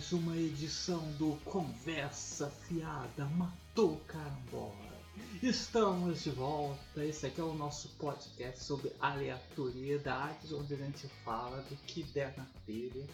[0.00, 4.98] Mais uma edição do Conversa Fiada Matou Carambola.
[5.42, 11.60] Estamos de volta, esse aqui é o nosso podcast sobre aleatoriedades, onde a gente fala
[11.64, 13.06] do que der na telha.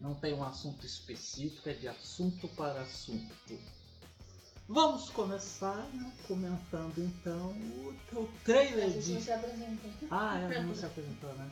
[0.00, 3.58] Não tem um assunto específico, é de assunto para assunto.
[4.68, 7.50] Vamos começar né, comentando então
[8.12, 10.08] o trailer A gente de não se apresentou.
[10.08, 11.50] ah, é, não se apresentou, né?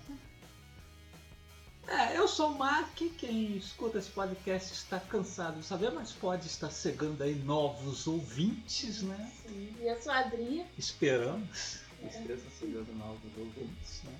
[1.89, 6.47] É, eu sou o Mark, quem escuta esse podcast está cansado de saber, mas pode
[6.47, 9.33] estar chegando aí novos ouvintes, né?
[9.47, 9.75] Sim.
[9.81, 10.67] E eu sou a Adri.
[10.77, 14.13] Esperamos que estejam chegando novos ouvintes, né?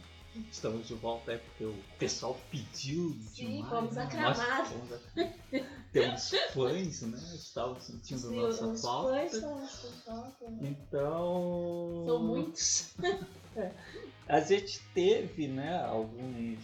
[0.51, 3.69] Estamos de volta aí porque o pessoal pediu Sim, demais.
[3.71, 4.03] fomos né?
[4.05, 4.39] aclamados.
[4.49, 7.19] Nós fomos ac- Temos fãs, né?
[7.35, 9.11] Estavam sentindo Sim, nossa os falta.
[9.11, 10.59] fãs são né?
[10.63, 12.05] Então.
[12.07, 12.95] São muitos.
[14.29, 16.59] A gente teve, né, alguns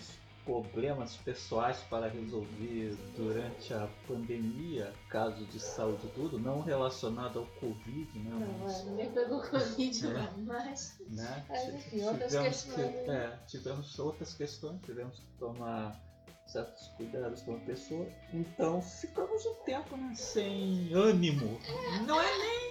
[0.45, 8.19] problemas pessoais para resolver durante a pandemia, caso de saúde tudo, não relacionado ao Covid,
[8.19, 8.31] né?
[8.31, 10.31] Não, mas, é, ninguém pegou Covid, É.
[10.43, 10.99] mas.
[11.09, 13.17] né, Mas, enfim, outras tivemos que, questões, né?
[13.17, 16.01] é, tivemos outras questões, tivemos que tomar
[16.47, 21.59] certos cuidados com a pessoa, então ficamos um tempo né, sem ânimo.
[22.07, 22.64] Não é nem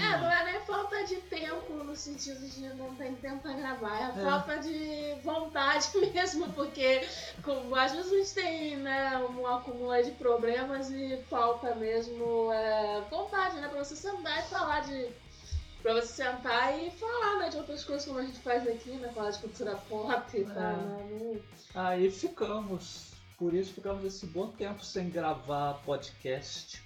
[0.00, 4.00] É, não é nem falta de tempo no sentido de não ter tempo pra gravar,
[4.00, 4.24] é, É.
[4.24, 7.06] falta de vontade mesmo, porque
[7.42, 13.02] como, às vezes a gente tem né, um acúmulo de problemas e falta mesmo é,
[13.10, 13.68] vontade, né?
[13.68, 15.08] Pra você sentar e falar de.
[15.82, 19.08] Pra você sentar e falar né, de outras coisas como a gente faz aqui, né?
[19.14, 20.76] Falar de cultura pop e tal, É.
[20.76, 21.40] né?
[21.74, 26.82] Aí ficamos, por isso ficamos esse bom tempo sem gravar podcast.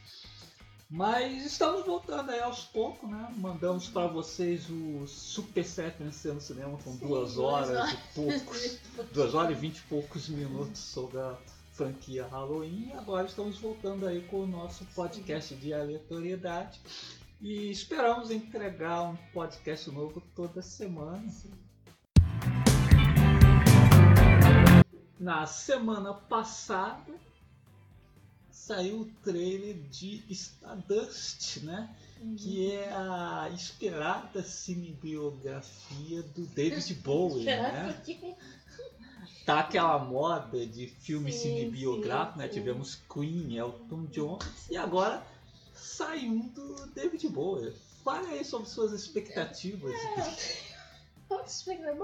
[0.91, 3.33] Mas estamos voltando aí aos poucos, né?
[3.37, 7.93] Mandamos para vocês o Super 7 Vencendo no Cinema com Sim, duas duas horas horas.
[7.93, 8.79] e poucos,
[9.13, 11.39] duas horas e vinte e poucos minutos sobre a
[11.75, 12.89] franquia Halloween.
[12.89, 16.81] E agora estamos voltando aí com o nosso podcast de aleatoriedade.
[17.41, 21.25] E esperamos entregar um podcast novo toda semana.
[25.21, 27.30] Na semana passada
[28.71, 31.91] saiu o trailer de Stardust, né?
[32.37, 38.01] Que é a esperada cinebiografia do David Bowie, né?
[39.45, 42.47] Tá aquela moda de filme Sim, cinebiográfico, né?
[42.47, 42.55] sim.
[42.55, 44.39] Tivemos Queen, Elton John
[44.71, 45.21] e agora
[45.75, 47.73] saiu um do David Bowie.
[48.05, 49.93] Fale aí sobre suas expectativas.
[51.29, 51.43] Bom,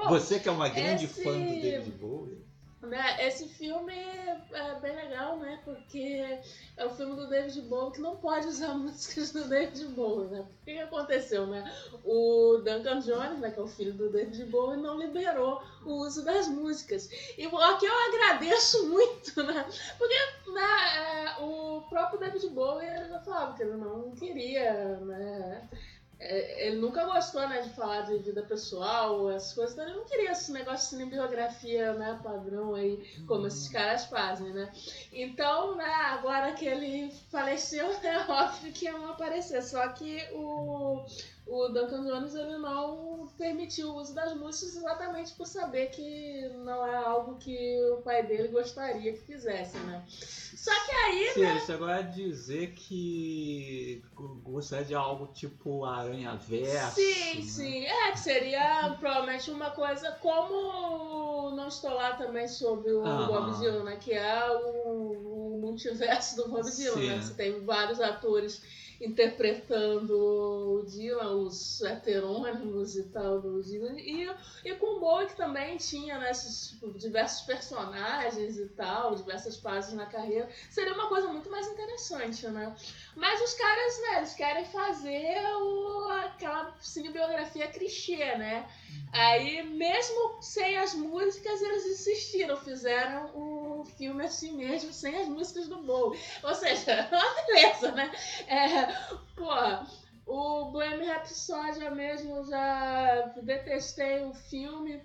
[0.09, 2.46] Você que é uma grande esse- fã do David Bowie.
[2.82, 5.60] Né, esse filme é bem legal, né?
[5.64, 6.38] Porque
[6.76, 10.41] é o filme do David Bowie que não pode usar músicas do David Bowie, né?
[10.41, 11.75] O que que aconteceu, né?
[12.04, 16.22] O Duncan Jones, né, que é o filho do David Bowie, não liberou o uso
[16.25, 17.09] das músicas.
[17.38, 19.66] E o que eu agradeço muito, né?
[19.97, 20.15] Porque
[20.53, 20.62] né,
[20.97, 25.69] é, o próprio David Bowie ele já falava que ele não queria, né?
[26.19, 30.04] É, Ele nunca gostou, né, de falar de vida pessoal, essas coisas, então ele não
[30.06, 34.72] queria esse negócio de cinebiografia, né, padrão aí, como esses caras fazem, né.
[35.12, 41.04] Então, né, agora que ele faleceu, é óbvio que iam aparecer, só que o,
[41.47, 46.84] o Duncan Jones, ele não permitiu o uso das músicas exatamente por saber que não
[46.84, 50.05] é algo que o pai dele gostaria que fizesse, né.
[50.09, 54.03] Só que aí, Sim, ele chegou a dizer que
[54.43, 56.97] gostaria de algo tipo Aranha Verso.
[56.97, 57.43] Sim, né?
[57.43, 57.84] sim.
[57.84, 63.27] É, que seria provavelmente uma coisa como não estou lá também sobre o Aham.
[63.27, 63.97] Bob Dylan, né?
[63.97, 67.23] Que é o, o multiverso do Bob Dylan, né?
[67.23, 68.63] Você tem vários atores
[69.01, 73.98] interpretando o Dylan, os heterônimos e tal do Dylan.
[73.98, 74.28] E,
[74.65, 79.57] e com o Bowie que também tinha né, esses tipo, diversos personagens e tal, diversas
[79.57, 80.48] fases na carreira.
[80.71, 82.75] Seria uma coisa muito mais interessante, né?
[83.15, 88.69] Mas os caras, né, eles querem fazer o, aquela cinebiografia clichê, né?
[89.13, 95.69] Aí, mesmo sem as músicas, eles insistiram, fizeram o filme assim mesmo, sem as músicas
[95.69, 96.21] do Bowie.
[96.43, 98.11] Ou seja, uma beleza, né?
[98.47, 98.87] É,
[99.34, 99.51] pô,
[100.27, 105.03] o Bohemian Rhapsody mesmo, já detestei o filme.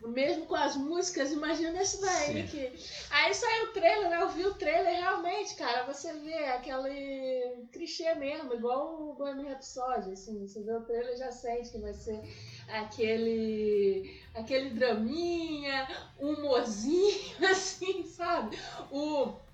[0.00, 2.72] Mesmo com as músicas, imagina esse daí que.
[3.10, 4.22] Aí saiu o trailer, né?
[4.22, 10.12] Eu vi o trailer realmente, cara, você vê aquele clichê mesmo, igual o Bohemian Rhapsody,
[10.12, 12.20] assim, você vê o trailer e já sente que vai ser
[12.68, 15.88] aquele aquele draminha,
[16.20, 17.18] um humorzinho,
[17.50, 18.56] assim, sabe?
[18.92, 19.47] O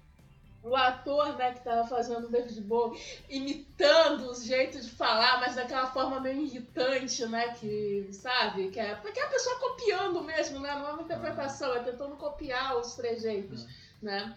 [0.65, 5.55] o ator, né, que tava fazendo o David Bowie, imitando os jeitos de falar, mas
[5.55, 10.61] daquela forma meio irritante, né, que, sabe, que é, porque é a pessoa copiando mesmo,
[10.61, 13.67] né, não é uma interpretação, é tentando copiar os trejeitos,
[14.01, 14.35] né.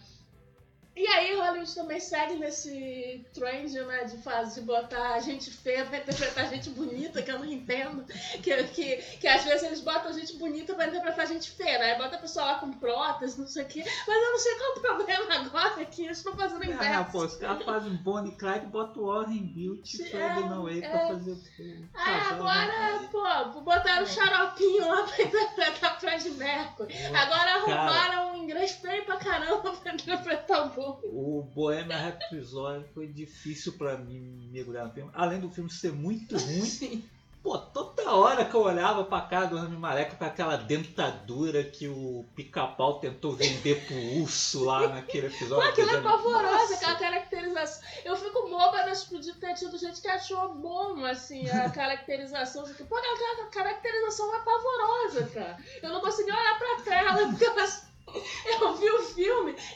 [0.98, 5.98] E aí Hollywood também segue nesse trend, né, de fazer, de botar gente feia pra
[5.98, 8.04] interpretar gente bonita, que eu não entendo.
[8.42, 11.94] Que, que, que às vezes eles botam gente bonita pra interpretar gente feia, né?
[11.98, 13.84] Bota a pessoa lá com prótese, não sei o quê.
[14.08, 17.12] Mas eu não sei qual é o problema agora, que eles estão fazendo Ah, inverso.
[17.12, 20.90] pô, os caras fazem Bonnie Clyde botam o Warren Beauty É, pra Dana Way pra
[21.00, 21.06] é.
[21.08, 22.60] fazer o Ah, casal, né?
[23.08, 23.08] agora,
[23.52, 26.94] pô, botaram o xaropinho lá pra interpretar Fred Mercury.
[27.14, 30.87] Agora arrumaram um inglês feio pra caramba pra interpretar o Bowie.
[31.04, 35.10] O Bohemian Rhapsody foi difícil pra mim mergulhar no filme.
[35.14, 37.04] Além do filme ser muito ruim, Sim.
[37.42, 41.86] pô, toda hora que eu olhava pra cara do Rami Malek com aquela dentadura que
[41.88, 45.68] o pica-pau tentou vender pro urso lá naquele episódio.
[45.68, 47.88] aquilo é pavorosa, "Nossa, aquela caracterização.
[48.04, 52.64] Eu fico boba nas de ter tido gente que achou bom, assim, a caracterização.
[52.88, 55.58] Pô, aquela caracterização é pavorosa, cara.
[55.82, 58.57] Eu não consegui olhar pra tela, porque eu,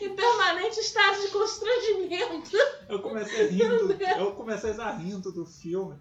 [0.04, 2.56] em permanente estado de constrangimento.
[2.88, 5.96] Eu comecei rindo, eu comecei a rindo do filme,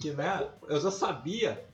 [0.00, 1.64] que né, eu já sabia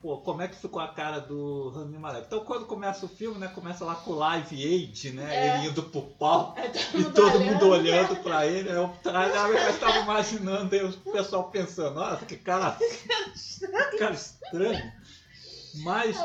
[0.00, 2.26] pô, como é que ficou a cara do Rami Malek.
[2.26, 5.58] Então quando começa o filme, né, começa lá com o Live Aid, né, É.
[5.58, 10.74] ele indo pro palco Aí e todo mundo olhando pra ele, eu, eu estava imaginando
[10.74, 12.76] aí o pessoal pensando, nossa, que cara,
[13.90, 14.92] que cara estranho.
[15.82, 16.16] Mas,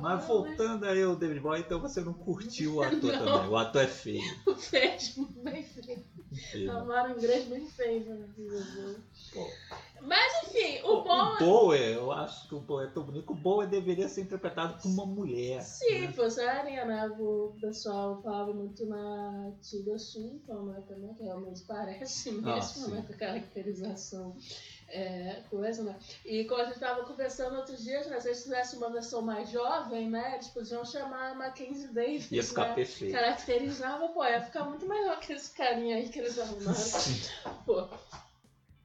[0.00, 3.24] mas voltando aí ao David Bowie, então você não curtiu o ator Não.
[3.24, 3.48] também.
[3.50, 4.22] O ator é feio.
[4.58, 6.04] Fez bem feio.
[6.50, 6.66] feio.
[6.66, 8.96] Chamaram inglês bem feio pra mim.
[9.32, 9.46] Pô.
[10.02, 13.34] Mas enfim, o bom O Bowie, eu acho que o Bowie é tão bonito o
[13.34, 15.60] Bowie deveria ser interpretado por uma mulher.
[15.62, 16.12] Sim, né?
[16.12, 17.06] fosse a Arinha, né?
[17.18, 20.82] O pessoal falava muito na Tilda Swinton, né?
[20.88, 22.90] Também, que realmente parece mesmo, Ah, sim.
[22.90, 23.04] né?
[23.06, 24.36] Com a caracterização
[24.90, 25.96] é, coisa, né?
[26.24, 28.20] E como a gente tava conversando outros dias, né?
[28.20, 30.34] Se eles fizessem uma versão mais jovem, né?
[30.34, 32.74] Eles podiam chamar a Mackenzie Davis, Ia ficar né?
[32.74, 33.12] perfeito.
[33.12, 36.80] Caracterizava, pô, ia ficar muito melhor que esse carinha aí que eles arrumaram.
[37.64, 37.88] Pô.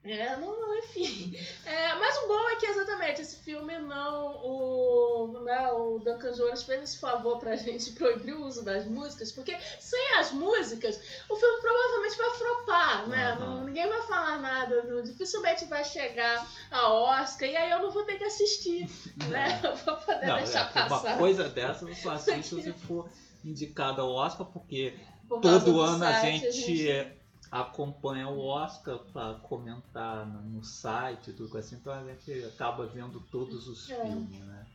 [0.05, 1.35] É, não, enfim.
[1.65, 4.35] É, mas o bom é que exatamente esse filme não.
[4.45, 9.31] O, né, o Duncan Jones fez esse favor pra gente proibir o uso das músicas,
[9.31, 13.35] porque sem as músicas, o filme provavelmente vai flopar, né?
[13.39, 17.89] Não- ninguém vai falar nada, não- dificilmente vai chegar a Oscar, e aí eu não
[17.89, 18.87] vou ter que assistir,
[19.27, 19.59] né?
[19.65, 21.17] Eu vou poder Não, deixar é, uma passar.
[21.17, 23.09] coisa dessa eu só assisto se for
[23.43, 24.93] indicado ao Oscar, porque
[25.27, 27.15] Por todo do ano a gente, é,
[27.61, 33.19] acompanha o Oscar para comentar no, site e tudo assim, então a gente acaba vendo
[33.31, 34.01] todos os É.
[34.01, 34.65] filmes, né?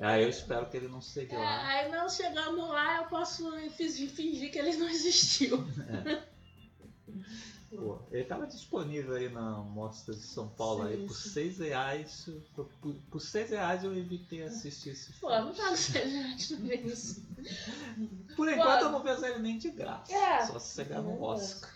[0.00, 1.66] Aí eu espero que ele não seja É, lá.
[1.66, 5.58] aí não chegando lá, eu posso fingir, que ele não existiu.
[7.70, 11.28] Pô, ele estava disponível aí na Mostra de São Paulo Sim, aí por sim.
[11.30, 12.30] seis reais.
[12.54, 15.44] Por, por, por seis reais eu evitei assistir esse Pô, filme.
[15.44, 17.22] não tá no CGI pra ver isso.
[18.36, 20.14] Por enquanto eu não vejo ele nem de graça.
[20.14, 20.46] É.
[20.46, 21.18] Só se chegar no É.
[21.20, 21.70] Oscar.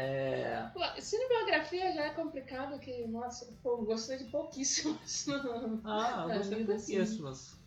[0.00, 0.70] É.
[1.00, 5.26] Cinebiografia já é complicado, que, nossa, pô, gostei de pouquíssimas.
[5.84, 6.96] Ah, eu É, gostei vida assim.
[6.96, 7.58] pouquíssimas.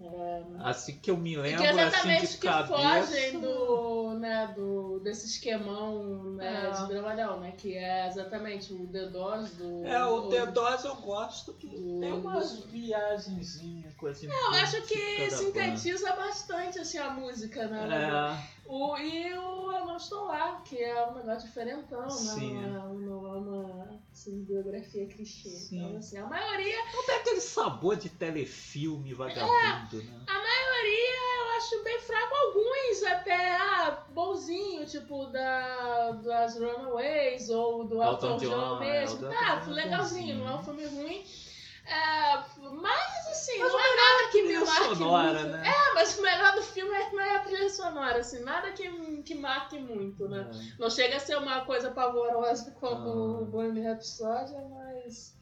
[0.00, 2.74] É, Assim que eu me que lembro, é assim, exatamente de que cabeça.
[3.06, 6.70] fogem do, né, do, desse esquemão né, É.
[6.72, 7.52] de drama, não, né?
[7.56, 9.86] Que é exatamente o The Doors do.
[9.86, 14.26] É, o The Doors eu gosto que do- tem umas viagenzinhas, coisa assim.
[14.26, 17.82] Eu acho que sintetiza bastante assim, a música, né?
[17.82, 17.94] banda.
[17.94, 22.54] É, O, e o Eu Não Estou Lá, que é um negócio diferentão, Sim.
[22.54, 22.66] né?
[22.68, 25.48] Não, é- não é uma assim, biografia clichê.
[25.48, 25.84] Sim.
[25.84, 30.20] Então, assim, a maioria, não tem aquele sabor de telefilme vagabundo, né?
[30.26, 32.34] a maioria eu acho bem fraco.
[32.34, 39.28] Alguns até, ah, bonzinho, tipo da, das Runaways ou do Elton John é, mesmo.
[39.28, 41.24] tá, Elton é legalzinho, não é um filme ruim.
[41.86, 45.48] É, mas assim, Mas não é nada que me marque sonora, muito.
[45.56, 45.68] né?
[45.68, 49.22] É, mas o melhor do filme é- não é a trilha sonora, assim, nada que,
[49.22, 50.48] que marque muito, né?
[50.50, 50.80] É.
[50.80, 53.40] Não chega a ser uma coisa pavorosa como Ah.
[53.42, 55.34] o Bohemian Rhapsody, mas...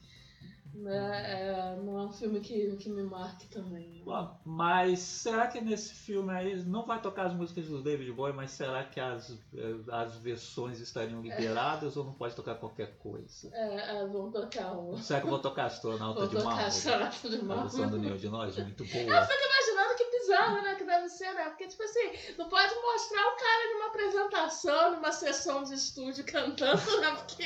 [0.75, 1.33] Né?
[1.33, 4.02] É, não é um filme que, que me marque também.
[4.05, 8.33] Bom, mas será que nesse filme aí não vai tocar as músicas do David Bowie,
[8.35, 13.50] mas será que as, eh, as versões estariam liberadas ou não pode tocar qualquer coisa?
[13.52, 14.97] É, é, vão tocar o.
[14.99, 16.67] Será que eu vou tocar Astronauta de tocar Marvel?
[16.67, 17.62] Astronauta de A Marvel.
[17.69, 19.26] versão do Neil de Nós, muito Eu boa.
[19.26, 20.75] fico imaginando que bizarro, né?
[20.75, 21.45] Que deve ser, né?
[21.50, 27.00] Porque, tipo assim, não pode mostrar o cara numa apresentação, numa sessão de estúdio cantando,
[27.00, 27.14] né?
[27.17, 27.45] Porque.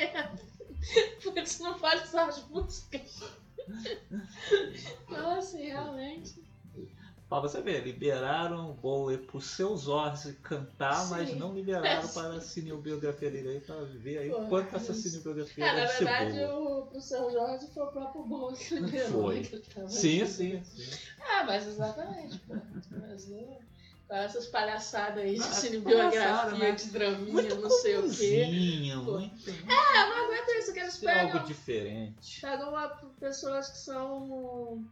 [1.23, 3.23] Putz, não usar as músicas.
[5.09, 6.45] Então, assim, realmente.
[7.29, 11.11] Pra você ver, liberaram o Bowie pro seu Zorzi cantar, Sim.
[11.11, 15.09] mas não liberaram para a cinebiografia dele aí, pra ver aí quanto essa isso.
[15.09, 16.79] cinebiografia É, na verdade, boa.
[16.83, 19.23] o, pro seu Jorge foi o próprio Bowie que liberou.
[19.23, 19.41] Foi.
[19.41, 20.99] né, que Sim, sim, sim.
[21.21, 22.55] Ah, mas exatamente, pô.
[22.93, 23.59] Mas, é, com
[24.09, 26.73] essas palhaçadas aí de cinebiografia, né?
[26.73, 28.47] de draminha, não sei o quê.
[28.95, 29.51] muito.
[29.51, 32.41] É, eu não aguento isso, que eles Ser algo pegam, diferente.
[32.41, 34.85] pegam uma, pessoas que são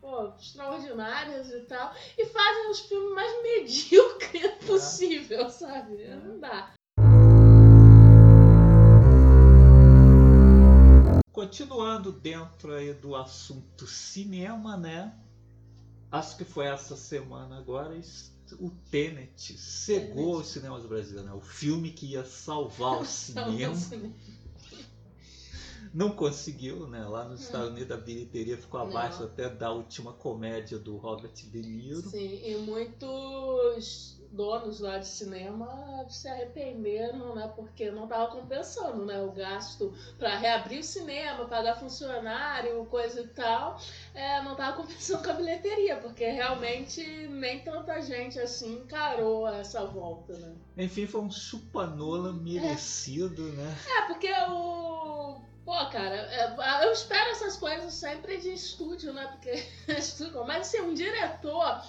[0.00, 6.02] pô, extraordinárias e tal, e fazem os filmes mais medíocres possível, sabe?
[6.02, 6.16] É.
[6.16, 6.72] Não dá.
[11.30, 15.14] Continuando dentro aí do assunto cinema, né?
[16.10, 17.94] Acho que foi essa semana agora,
[18.54, 20.40] o Tenet cegou Tenet.
[20.42, 21.32] os cinemas brasileiros, né?
[21.36, 23.74] O filme que ia salvar o cinema.
[25.94, 27.06] Não conseguiu, né?
[27.06, 27.44] Lá nos Hum.
[27.44, 28.88] Estados Unidos a bilheteria ficou Não.
[28.88, 32.02] abaixo até da última comédia do Robert De Niro.
[32.10, 37.50] Sim, e muitos donos lá de cinema se arrependeram, né?
[37.56, 39.20] Porque não estava compensando, né?
[39.22, 43.80] O gasto para reabrir o cinema, pagar funcionário, coisa e tal,
[44.14, 49.84] é, não estava compensando com a bilheteria, porque realmente nem tanta gente assim encarou essa
[49.86, 50.54] volta, né?
[50.76, 53.74] Enfim, foi um chupanola merecido, né?
[53.98, 55.40] É, porque o.
[55.64, 59.26] Pô, cara, é, eu espero essas coisas sempre de estúdio, né?
[59.32, 59.64] Porque.
[59.98, 61.82] estúdio- Mas assim, um diretor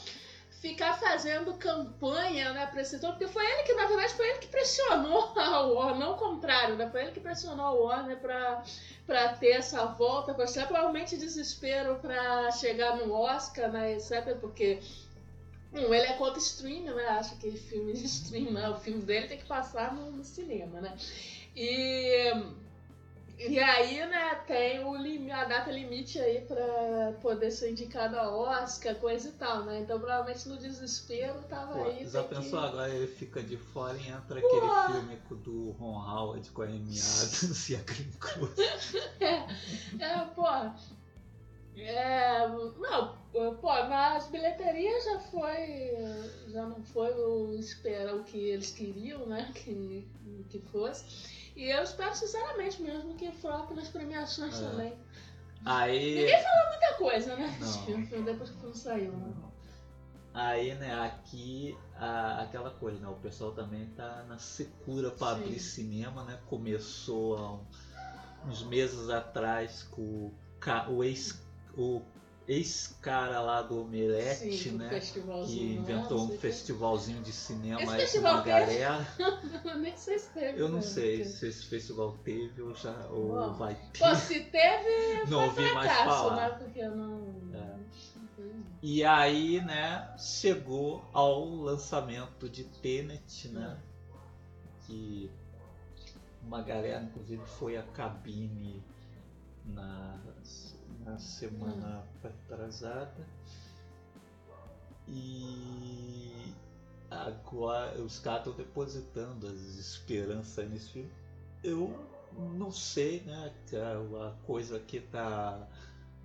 [0.61, 4.47] ficar fazendo campanha, né, pra esse porque foi ele que, na verdade, foi ele que
[4.47, 6.89] pressionou a Warner, não o contrário, né?
[6.89, 8.17] Foi ele que pressionou a Warner
[9.05, 14.79] pra ter essa volta, ser provavelmente desespero pra chegar no Oscar, né, etc, porque.
[15.73, 17.07] Um, ele é contra streaming, né?
[17.09, 18.69] Acha que filme de streaming, né?
[18.69, 20.95] O filme dele tem que passar no, no cinema, né?
[21.53, 22.31] E,
[23.37, 24.95] e aí, né, tem o
[25.31, 29.79] a data limite aí pra poder ser indicado a Oscar, coisa e tal, né?
[29.81, 32.07] Então, provavelmente no desespero tava Pô, aí.
[32.07, 35.99] já tem que- pensou agora ele fica de fora e entra aquele filme do Ron
[35.99, 38.51] Howard com a Amy Adams e a Green Cruz.
[39.99, 40.47] É, pô.
[41.79, 43.15] É, não,
[43.61, 45.95] pô, nas bilheterias já foi.
[46.47, 49.51] Já não foi o que eles queriam, né?
[49.53, 50.07] Que,
[50.49, 51.36] que fosse.
[51.57, 54.69] E eu espero sinceramente mesmo que flope nas premiações É.
[54.69, 54.93] também.
[55.65, 56.15] Aí.
[56.69, 57.57] Muita coisa, né?
[57.59, 57.67] Não.
[57.85, 59.33] Filme, depois que o filme saiu, né?
[60.33, 63.07] Aí, né, aqui a- aquela coisa, né?
[63.07, 66.39] O pessoal também tá na secura para abrir cinema, né?
[66.45, 67.65] Começou há um-
[68.45, 70.33] uns meses atrás com o,
[70.91, 71.41] o ex
[71.75, 72.01] o
[72.47, 74.89] ex-cara lá do Omelete, Sim, né?
[75.45, 79.07] Que inventou um festivalzinho de cinema Esse aí com uma galera.
[79.77, 80.59] Nem sei se teve.
[80.61, 80.81] Eu não né?
[80.81, 83.99] sei se esse festival teve ou já ou Bom, vai ter.
[83.99, 86.35] Pô, se teve, Não ouvi mais falar.
[86.35, 86.57] né?
[86.57, 87.35] Porque eu não.
[87.53, 87.77] É.
[88.81, 93.77] E aí, né, chegou ao lançamento de Tenet, né?
[94.85, 95.29] Que
[96.43, 98.81] uma galera, inclusive, foi à cabine
[99.65, 100.17] na,
[101.07, 103.25] na semana atrasada.
[105.07, 106.53] E
[107.09, 111.11] agora os caras estão depositando as esperanças nesse filme.
[111.63, 111.97] Eu
[112.57, 113.53] não sei, né?
[113.67, 115.65] que A a coisa aqui tá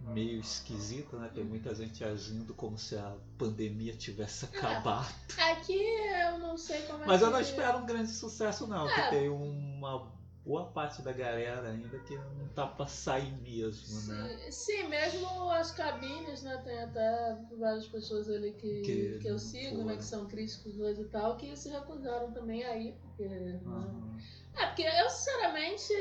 [0.09, 1.31] meio esquisita, né?
[1.33, 5.15] Tem muita gente agindo como se a pandemia tivesse acabado.
[5.53, 7.27] Aqui eu não sei como é Mas que...
[7.27, 8.95] eu não espero um grande sucesso não, É.
[8.95, 10.11] porque tem uma
[10.45, 14.37] boa parte da galera ainda que não tá pra sair mesmo, né?
[14.51, 16.57] Sim, sim, mesmo as cabines, né?
[16.65, 19.97] Tem até várias pessoas ali que, Que que, eu sigo, né?
[19.97, 23.25] Que são críticos e tal, que se recusaram também aí, porque.
[23.25, 24.19] Aham.
[24.57, 25.93] É, porque eu sinceramente.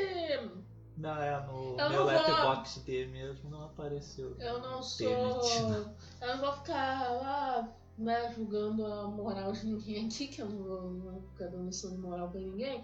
[0.98, 4.36] Não, é no Eu meu vou- letterbox dele mesmo não apareceu.
[4.40, 5.10] Eu não sou.
[5.10, 5.96] Não.
[6.22, 7.70] Eu não vou ficar lá,
[8.02, 11.92] né, julgando a moral de ninguém aqui, que eu não vou, não ficar dando lição
[11.92, 12.82] de moral pra ninguém.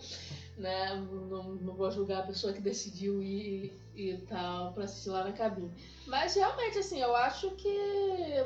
[0.57, 0.95] né?
[0.95, 5.31] Não, não vou julgar a pessoa que decidiu ir e tal pra assistir lá na
[5.33, 5.73] cabine.
[6.05, 8.45] Mas realmente, assim, eu acho que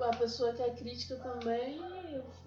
[0.00, 1.82] a pessoa que é crítica também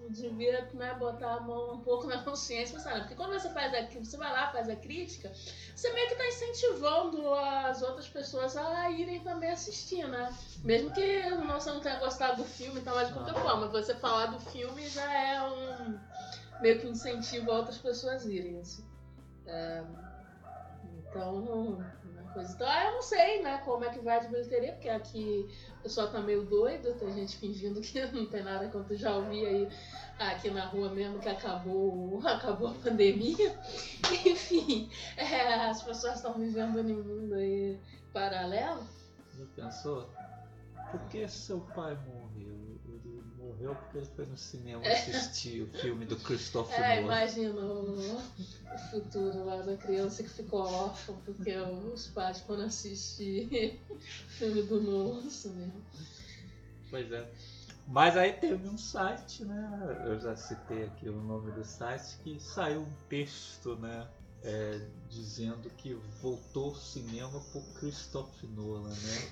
[0.08, 3.00] devia né, botar a mão um pouco na consciência, sabe?
[3.00, 5.30] Porque quando você faz a, você vai lá, faz a crítica,
[5.76, 10.34] você meio que tá incentivando as outras pessoas a irem também assistir, né?
[10.64, 14.26] Mesmo que você não tenha gostado do filme, então, mas de qualquer forma, você falar
[14.26, 15.98] do filme já é um
[16.62, 18.84] meio que um incentivo a outras pessoas irem, assim.
[19.46, 19.84] É,
[21.10, 21.84] então,
[22.28, 22.52] coisa.
[22.52, 26.10] Então, eu não sei, né, como é que vai de bilheteria, porque aqui o pessoal
[26.10, 29.68] tá meio doido, tem gente fingindo que não tem nada, quanto já ouvi aí
[30.18, 33.58] aqui na rua mesmo que acabou, acabou a pandemia.
[34.26, 37.78] Enfim, é, as pessoas estão vivendo um mundo aí
[38.12, 38.86] paralelo.
[39.36, 40.08] Já pensou?
[40.90, 42.27] Por que seu pai morreu?
[43.58, 47.14] Morreu porque ele foi no cinema assistir o filme do Christopher É, Nolan.
[47.14, 53.80] imagina o, o futuro lá da criança que ficou órfã porque os pais foram assistir
[53.90, 55.72] o filme do Nolan no cinema.
[56.90, 57.28] Pois é.
[57.86, 60.04] Mas aí teve um site, né?
[60.04, 64.06] Eu já citei aqui o nome do site, que saiu um texto, né?
[64.42, 69.30] é, dizendo que voltou ao cinema por Christopher Nolan, né?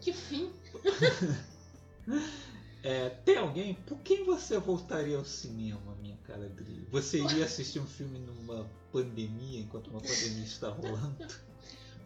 [0.00, 0.52] Que fim!
[2.82, 3.74] É, tem alguém?
[3.74, 6.86] Por quem você voltaria ao cinema, minha cara Dri?
[6.90, 11.16] Você iria assistir um filme numa pandemia, enquanto uma pandemia está rolando?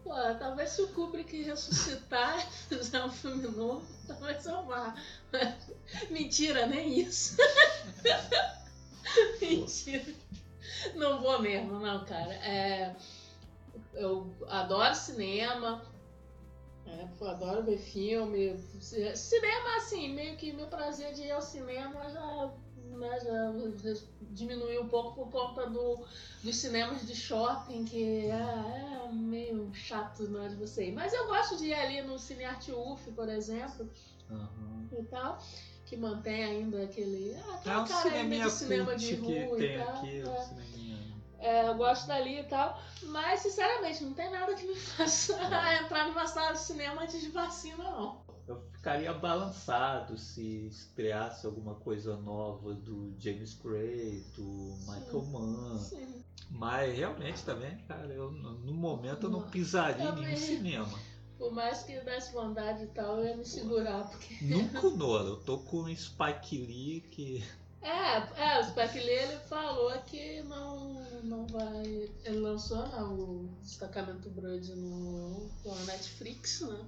[0.03, 4.97] Pô, talvez se o Kubrick ressuscitar e fizer um filme novo, talvez eu vá.
[6.11, 7.37] Mentira, nem isso.
[9.41, 10.15] Mentira.
[10.97, 12.33] Não vou mesmo, não, cara.
[12.35, 12.97] É,
[13.95, 15.83] eu adoro cinema.
[16.87, 18.57] É, eu adoro ver filme.
[18.81, 22.51] Cinema, assim, meio que meu prazer de ir ao cinema já,
[22.97, 24.01] né, já
[24.33, 26.05] diminuiu um pouco por conta do,
[26.43, 30.93] dos cinemas de shopping, que é, é meio chato na hora de você ir.
[30.93, 33.89] Mas eu gosto de ir ali no Cine Arte UF, por exemplo,
[34.31, 34.89] Uhum.
[34.99, 35.39] e tal.
[35.85, 37.37] Que mantém ainda aquele.
[37.37, 39.95] Ah, aquele É um cara cineminha de cinema de cult que rua tem e tal.
[39.97, 41.12] aqui, é.
[41.43, 45.35] É, eu gosto dali e tal, mas sinceramente não tem nada que me faça
[45.83, 48.23] entrar numa sala de cinema antes de vacina, não.
[48.47, 55.79] Eu ficaria balançado se estreasse alguma coisa nova do James Gray, do Michael Mann.
[55.79, 56.25] Sim.
[56.49, 60.99] Mas realmente também, cara, eu, no momento eu não pisaria em nenhum cinema.
[61.39, 64.45] Por mais que desse vontade e tal, eu ia me segurar, porque.
[64.45, 65.31] Nunca o Nolan.
[65.31, 67.45] Eu tô com o Spike Lee que.
[67.83, 72.11] É, é, o Spike Lee ele falou que não, não vai.
[72.25, 76.79] Ele lançou né, o destacamento Blood no, no Netflix, né?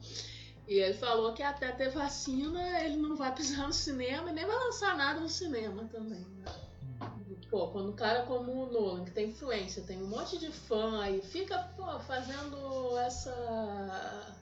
[0.68, 4.46] E ele falou que até ter vacina ele não vai pisar no cinema e nem
[4.46, 6.44] vai lançar nada no cinema também, né?
[7.50, 11.02] Pô, quando um cara como o Nolan, que tem influência, tem um monte de fã
[11.02, 14.34] aí, fica pô, fazendo essa,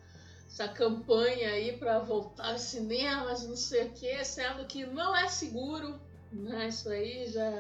[0.47, 5.29] essa campanha aí pra voltar aos cinemas, não sei o que, sendo que não é
[5.29, 6.01] seguro,
[6.33, 6.69] né?
[6.69, 7.51] Isso aí já.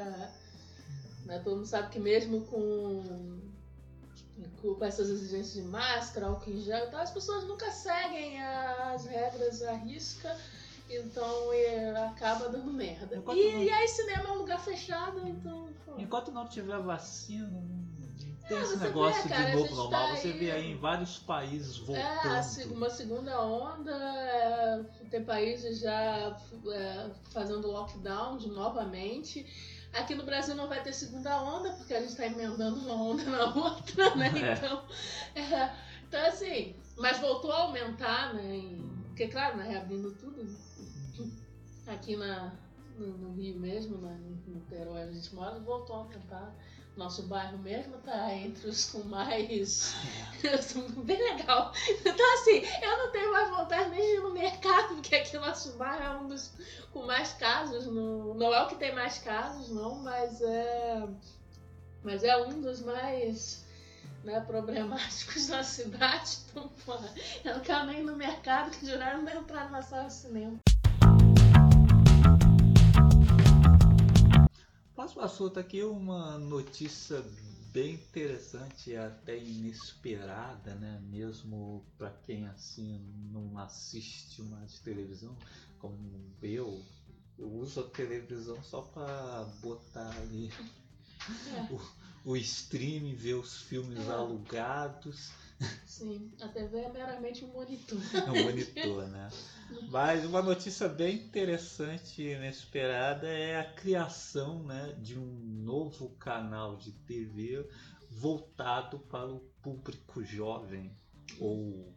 [1.27, 1.39] Né?
[1.45, 3.41] Todo mundo sabe que mesmo com,
[4.61, 9.05] com essas exigências de máscara, álcool em gel e tal, as pessoas nunca seguem as
[9.07, 10.37] regras à risca.
[10.91, 11.51] Então
[12.09, 13.17] acaba dando merda.
[13.17, 15.69] Enquanto E, não- e aí cinema é um lugar fechado, então.
[15.87, 15.95] pô.
[15.99, 17.63] Enquanto não tiver vacina,
[18.53, 20.09] tem É, esse negócio vê, cara, de novo normal.
[20.09, 22.05] tá Você aí- vê aí em vários países voltando.
[22.27, 26.37] É, a se- uma segunda onda, é, tem países já
[26.73, 29.47] é, fazendo lockdown de novamente.
[29.95, 33.23] Aqui no Brasil não vai ter segunda onda, porque a gente está emendando uma onda
[33.25, 34.29] na outra, né?
[34.35, 34.53] É.
[34.55, 34.83] Então,
[35.35, 35.73] é,
[36.09, 38.57] então, assim, mas voltou a aumentar, né?
[38.57, 40.43] em- porque, claro, né, reabrindo tudo.
[41.87, 42.53] Aqui na,
[42.97, 46.55] no, no Rio mesmo, né, no Niterói, a gente mora, voltou a aumentar.
[46.97, 49.95] Nosso bairro mesmo tá entre os com mais.
[51.05, 51.73] bem legal.
[52.05, 55.73] Então, assim, eu não tenho mais vontade nem de ir no mercado, porque aqui nosso
[55.79, 56.53] bairro é um dos
[56.93, 57.87] com mais casos.
[57.87, 61.09] No, não é o que tem mais casos, não, mas é.
[62.03, 63.65] Mas é um dos mais
[64.23, 66.39] né, problemáticos da cidade.
[66.51, 67.09] Então, porra,
[67.43, 70.59] eu não quero nem ir no mercado, que juraram nem entrar numa sala de cinema.
[75.03, 77.25] Próximo assunto aqui uma notícia
[77.73, 81.03] bem interessante e até inesperada, né?
[81.11, 83.01] Mesmo para quem assim
[83.33, 85.37] não assiste mais televisão,
[85.81, 85.99] como
[86.41, 86.81] eu,
[87.37, 90.53] eu uso a televisão só para botar ali
[91.49, 91.63] É.
[91.73, 91.81] o,
[92.25, 94.13] o streaming, ver os filmes É.
[94.13, 95.33] alugados.
[95.87, 98.01] Sim, a TV é meramente um monitor.
[98.27, 99.33] É um monitor, né?
[99.89, 105.27] Mas uma notícia bem interessante e inesperada é a criação né, de um
[105.65, 107.69] novo canal de TV
[108.11, 110.97] voltado para o público jovem
[111.39, 111.95] ou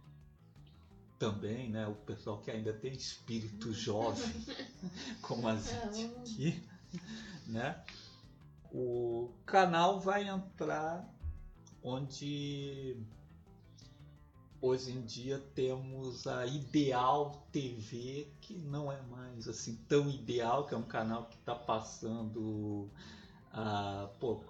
[1.17, 4.45] também né, o pessoal que ainda tem espírito jovem,
[5.21, 6.63] como a É, gente aqui,
[7.47, 7.83] né?
[8.71, 11.07] O canal vai entrar
[11.81, 12.97] onde
[14.65, 20.73] hoje em dia temos a Ideal TV, que não é mais assim tão ideal, que
[20.73, 22.89] é um canal que está passando
[23.51, 24.09] a.
[24.19, 24.43] Pô,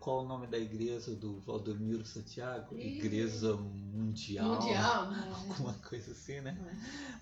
[0.00, 2.78] qual o nome da igreja do Valdomiro Santiago?
[2.78, 4.54] Igreja Mundial.
[4.54, 5.32] Mundial, né?
[5.50, 6.56] Alguma coisa assim, né?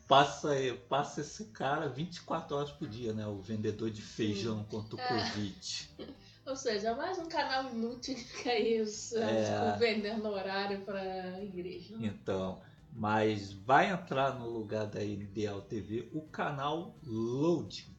[0.06, 0.50] Passa,
[0.88, 3.26] passa esse cara 24 horas por dia, né?
[3.26, 5.08] O vendedor de feijão contra o É.
[5.08, 5.90] Covid.
[6.44, 9.76] Ou seja, mais um canal inútil que é isso, É.
[9.78, 11.94] vendendo horário pra igreja.
[12.00, 12.60] Então,
[12.92, 17.96] mas vai entrar no lugar da Ideal TV o canal Loading,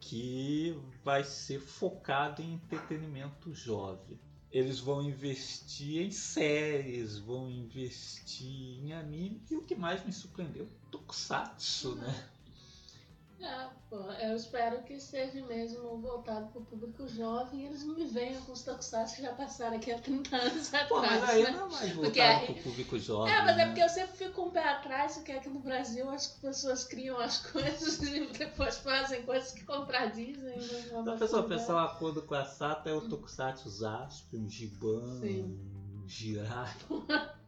[0.00, 4.18] que vai ser focado em entretenimento jovem.
[4.50, 10.66] Eles vão investir em séries, vão investir em anime, e o que mais me surpreendeu,
[10.90, 12.28] Tokusatsu, né?
[13.42, 18.04] É, pô, eu espero que seja mesmo voltado pro público jovem e eles não me
[18.04, 21.30] venham com os tokusatsu que já passaram aqui há 30 anos Pô, mas atrás.
[21.30, 21.50] aí né?
[21.52, 23.32] não é mais Porque voltado aí- pro público jovem.
[23.32, 23.66] É, mas é né?
[23.68, 27.18] porque eu sempre fico com o pé atrás, porque aqui no Brasil as pessoas criam
[27.18, 30.34] as coisas e depois fazem coisas que contradizem.
[30.44, 30.54] né?
[30.88, 35.20] Então, a pessoa pensar um acordo com a Sata é o Tokusatsu Zasp, um Giban,
[35.24, 36.74] um Jirai.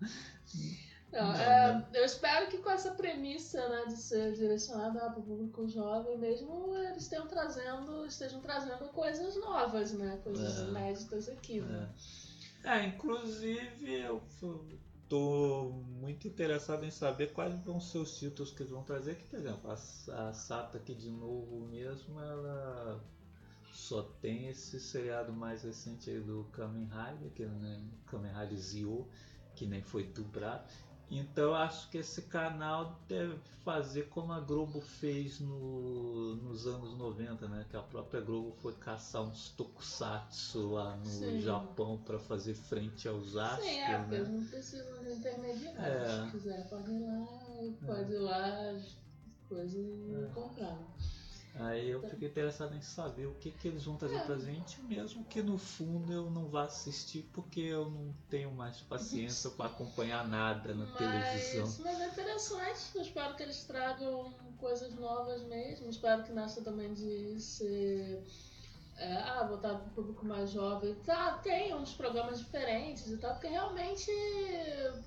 [1.12, 1.86] Não, Não, é, né?
[1.92, 7.04] Eu espero que essa premissa né, de ser direcionada para o público jovem mesmo, eles
[7.04, 10.20] estejam trazendo, estejam trazendo coisas novas, né?
[10.22, 10.68] Coisas É.
[10.68, 11.60] inéditas aqui.
[11.60, 11.88] Né?
[12.64, 12.78] É.
[12.78, 14.22] É, inclusive eu
[15.08, 19.16] tô muito interessado em saber quais vão ser os títulos que eles vão trazer.
[19.16, 19.74] Que, por exemplo, a,
[20.28, 23.02] a Sata aqui de novo mesmo, ela
[23.72, 28.58] só tem esse seriado mais recente aí do Kamen Rider, que é né, Kamen Rider
[28.58, 29.08] Zio,
[29.54, 30.72] que nem foi dublado.
[31.14, 36.96] Então eu acho que esse canal deve fazer como a Globo fez no- nos anos
[36.96, 37.66] 90, né?
[37.70, 41.40] Que a própria Globo foi caçar uns tokusatsu lá no Sim.
[41.42, 44.18] Japão para fazer frente aos astros, Sim, é, né?
[44.20, 45.78] não precisam de intermediários.
[45.78, 46.24] É.
[46.24, 47.28] Se quiser, pode ir lá,
[47.86, 48.80] pode ir lá,
[49.50, 50.28] coisa e É.
[50.34, 50.78] comprar.
[51.54, 54.24] Aí eu fiquei interessado em saber o que, que eles vão trazer É.
[54.24, 58.80] pra gente, mesmo que no fundo eu não vá assistir porque eu não tenho mais
[58.80, 61.66] paciência para acompanhar nada na televisão.
[61.66, 65.90] Mas, mas é interessante, eu espero que eles tragam coisas novas mesmo.
[65.90, 68.24] Espero que nessa também de ser
[68.96, 70.94] é, ah, voltado para o público mais jovem.
[71.04, 74.10] Tá, tem uns programas diferentes e tal, porque realmente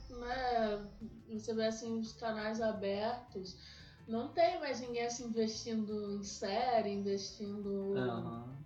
[0.10, 0.88] né,
[1.30, 3.58] você vê assim os canais abertos.
[4.08, 8.65] Não tem mais ninguém assim investindo em série, investindo, Aham.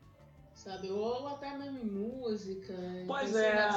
[0.63, 0.91] Sabe?
[0.91, 2.73] Ou até mesmo em música.
[3.07, 3.69] Pois é,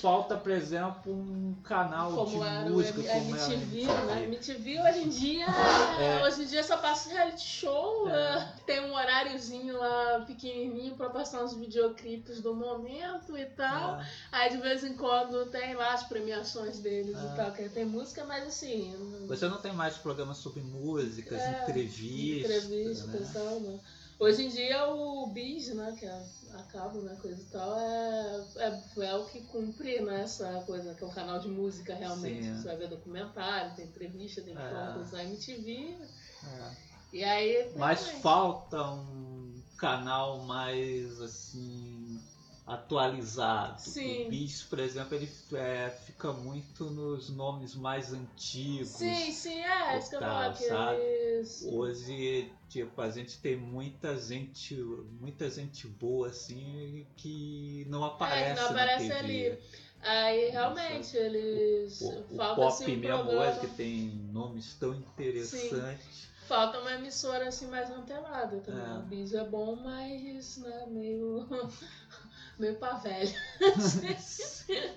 [0.00, 3.92] falta, por exemplo, um canal como de música o como é MTV, MTV.
[4.06, 4.24] né?
[4.24, 6.24] MTV hoje em dia, É.
[6.24, 8.12] hoje em dia só passa reality show, É.
[8.12, 8.54] né?
[8.66, 14.00] tem um horáriozinho lá pequenininho pra passar uns videoclipes do momento e tal.
[14.00, 14.06] É.
[14.32, 17.32] Aí de vez em quando tem lá as premiações deles É.
[17.32, 18.92] e tal, que tem música, mas assim,
[19.28, 22.64] Você não tem mais programas sobre músicas, É, entrevistas.
[22.64, 23.18] entrevista né?
[23.28, 23.78] e tal, né?
[24.18, 26.24] Hoje em dia o bis, né, que é
[26.54, 30.94] a cabo, né, coisa e tal, é, é, é o que cumpre né, essa coisa,
[30.94, 32.44] que é um canal de música realmente.
[32.44, 32.56] Sim.
[32.56, 34.70] Você vai ver documentário, tem entrevista, tem É.
[34.70, 35.96] fotos da MTV.
[36.44, 36.70] É.
[37.12, 37.72] E aí.
[37.76, 42.20] Mas realmente, falta um canal mais assim
[42.66, 43.80] atualizado.
[43.80, 44.26] Sim.
[44.26, 48.88] O Bis, por exemplo, ele é, fica muito nos nomes mais antigos.
[48.88, 51.78] Sim, sim, é, isso que eu falo.
[51.78, 54.74] Hoje, tipo, a gente tem muita gente,
[55.20, 59.24] muita gente boa assim que não aparece, não aparece na TV.
[59.50, 59.58] ali.
[60.00, 62.00] Aí realmente eles.
[62.00, 66.28] O, o falta pop assim, um mesmo programa- hoje que tem nomes tão interessantes.
[66.48, 68.84] Falta uma emissora assim mais antenada também.
[68.84, 68.98] É.
[68.98, 71.48] O Bis é bom, mas né, meio.
[72.58, 73.32] meio pra velho.
[73.78, 74.14] sim,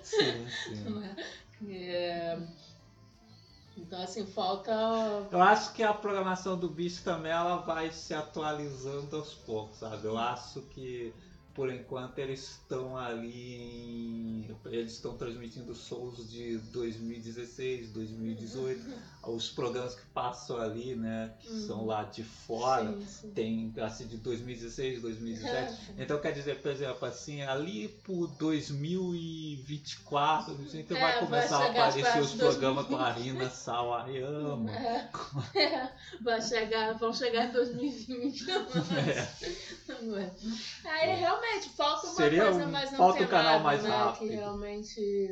[0.02, 0.74] sim.
[0.90, 1.16] né?
[1.70, 2.38] É,
[3.78, 4.72] Então assim, falta.
[5.30, 10.04] Eu acho que a programação do bicho também ela vai se atualizando aos poucos, sabe?
[10.04, 11.14] Eu acho que
[11.54, 14.48] por enquanto eles estão ali.
[14.66, 18.80] Eles estão transmitindo shows de 2016, 2018.
[19.30, 21.32] Os programas que passam ali, né?
[21.40, 21.66] Que Uhum.
[21.66, 22.92] são lá de fora.
[22.92, 23.30] Sim, sim.
[23.30, 25.92] Tem assim de 2016, 2017.
[25.98, 31.66] Então quer dizer, por exemplo, assim, ali por 2024, então É, vai vai começar a
[31.66, 34.70] chegar as aparecer os programas com a Arina Sawayama.
[34.74, 35.08] É,
[35.54, 38.46] é, vai chegar, vão chegar em 2020.
[40.02, 40.30] Não é.
[40.84, 44.28] Aí realmente falta uma Seria coisa um- mais falta um canal mais né, rápido.
[44.28, 45.30] Que realmente.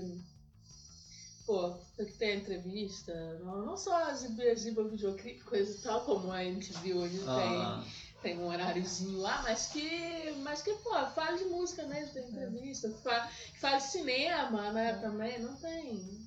[1.46, 6.32] Pô, tem que ter entrevista, não, não só exibir, exibir videoclipe, coisa e tal, como
[6.32, 7.84] a MTV hoje Ah,
[8.20, 12.28] tem, tem um horáriozinho lá, mas que, mas que, pô, fala de música mesmo, tem
[12.28, 13.30] entrevista, fala,
[13.60, 16.26] fala de cinema, né, também, não tem.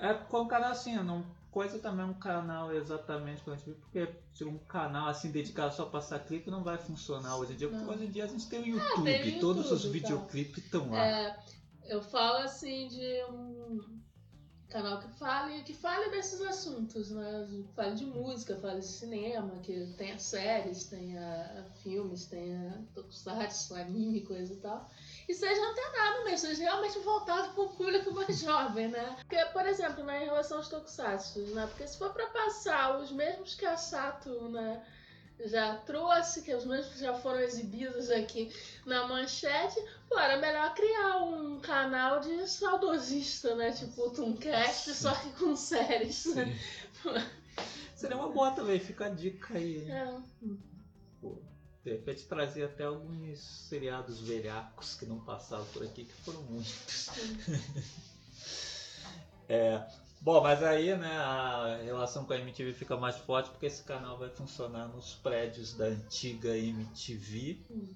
[0.00, 4.58] é com um canal assim, não coisa também um canal exatamente gente ver, porque um
[4.58, 7.92] canal assim dedicado só a passar clipe não vai funcionar hoje em dia, porque Não.
[7.92, 10.10] hoje em dia a gente tem o YouTube, tem o todos os YouTube e tal.
[10.10, 11.04] videoclipes estão lá.
[11.04, 11.38] É,
[11.86, 13.98] eu falo assim de um
[14.68, 17.48] canal que fale, que fale desses assuntos, né?
[17.74, 24.52] Fale de música, fale de cinema, que tenha séries, tenha filmes, tenha tokusatsu, anime, coisa
[24.52, 24.88] e tal.
[25.28, 29.16] E seja antenado mesmo, seja realmente voltado para o público mais jovem, né?
[29.18, 31.66] Porque, por exemplo, né, em relação aos tokusatsu, né?
[31.66, 34.84] Porque se for para passar os mesmos que a Sato, né?
[35.44, 38.52] Já trouxe, que os mesmos já foram exibidos aqui
[38.84, 43.72] na manchete, Pô, era melhor criar um canal de saudosista, né?
[43.72, 46.34] Tipo o Tooncast, só que com séries.
[46.34, 46.58] né?
[47.94, 49.88] Seria uma boa também, fica a dica aí.
[49.90, 50.18] É.
[51.20, 51.36] Pô,
[51.84, 57.08] de repente trazer até alguns seriados velhacos que não passavam por aqui, que foram muitos.
[59.50, 59.82] É,
[60.20, 64.18] bom, mas aí né, a relação com a MTV fica mais forte porque esse canal
[64.18, 67.58] vai funcionar nos prédios da antiga MTV.
[67.70, 67.94] Hum.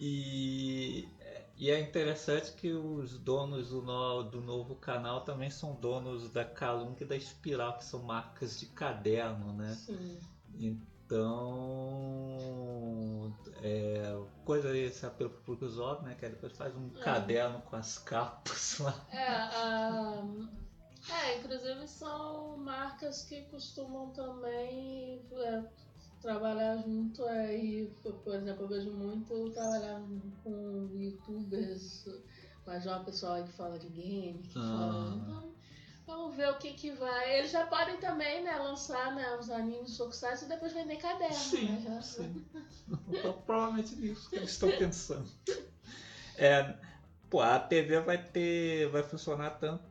[0.00, 1.08] E,
[1.56, 6.44] e é interessante que os donos do, no- do novo canal também são donos da
[6.44, 9.74] Calum e da Espiral, que são marcas de caderno, né?
[9.74, 10.18] Sim.
[11.98, 16.14] Então, é, coisa esse apelo pro público jovem, né?
[16.14, 17.00] Que depois faz um É.
[17.00, 18.94] caderno com as capas lá.
[19.10, 20.22] É, a-
[21.10, 25.62] é, inclusive são marcas que costumam também é,
[26.20, 30.02] trabalhar junto aí, por, por exemplo, eu vejo muito trabalhar
[30.42, 32.08] com youtubers,
[32.66, 34.94] mas já uma pessoa aí que fala de game, que fala.
[34.94, 35.14] Ah.
[35.16, 35.54] Então,
[36.06, 37.38] vamos ver o que que vai.
[37.38, 41.82] Eles já podem também, né, lançar né, os animes tokusatsu e depois vender caderno, né?
[41.84, 42.44] Já- sim.
[43.08, 45.28] Então, provavelmente nisso que eles estão pensando.
[46.36, 46.74] É,
[47.28, 48.88] pô, a TV vai ter.
[48.90, 49.87] vai funcionar tanto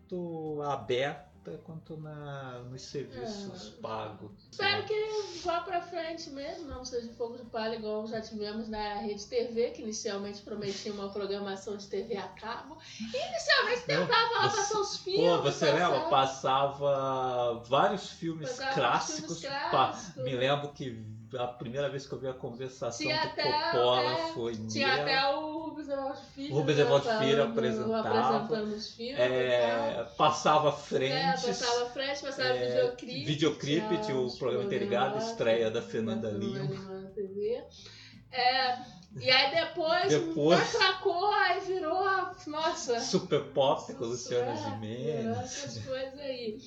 [0.64, 1.28] aberta
[1.64, 3.82] quanto na, nos serviços É.
[3.82, 4.32] pagos.
[4.52, 8.96] Espero que vá pra frente mesmo, não seja fogo de palha igual já tivemos na
[8.96, 12.78] Rede TV, que inicialmente prometia uma programação de TV a cabo.
[13.00, 15.30] E inicialmente tentava lá passar os filmes.
[15.38, 16.02] Pô, você lembra?
[16.10, 19.40] passar- Passava vários filmes Passava clássicos.
[19.40, 20.24] filmes pa- clássicos.
[20.24, 24.02] me lembro que a primeira vez que eu vi a conversação Tinha do até- Coppola
[24.12, 25.02] é, foi Tinha nela.
[25.02, 26.54] até o Rubens Evaldo Filho.
[26.56, 28.38] Rubens né, Evaldo Filho apresentava.
[28.38, 29.18] apresentando os filmes.
[29.18, 29.26] tal.
[29.28, 31.44] É, passava É, frentes.
[31.46, 33.26] passava frente, passava é, videoclipe.
[33.26, 36.64] videoclipe, tinha o programa interligado, estreia da Fernanda Lima.
[36.64, 37.64] na TV.
[38.32, 38.78] É,
[39.20, 42.36] e aí depois, Depois- atracou, aí virou a.
[42.46, 43.00] Nossa!
[43.00, 45.38] Super Pop com Luciana É, virou Gimenez.
[45.38, 46.58] essas coisas aí.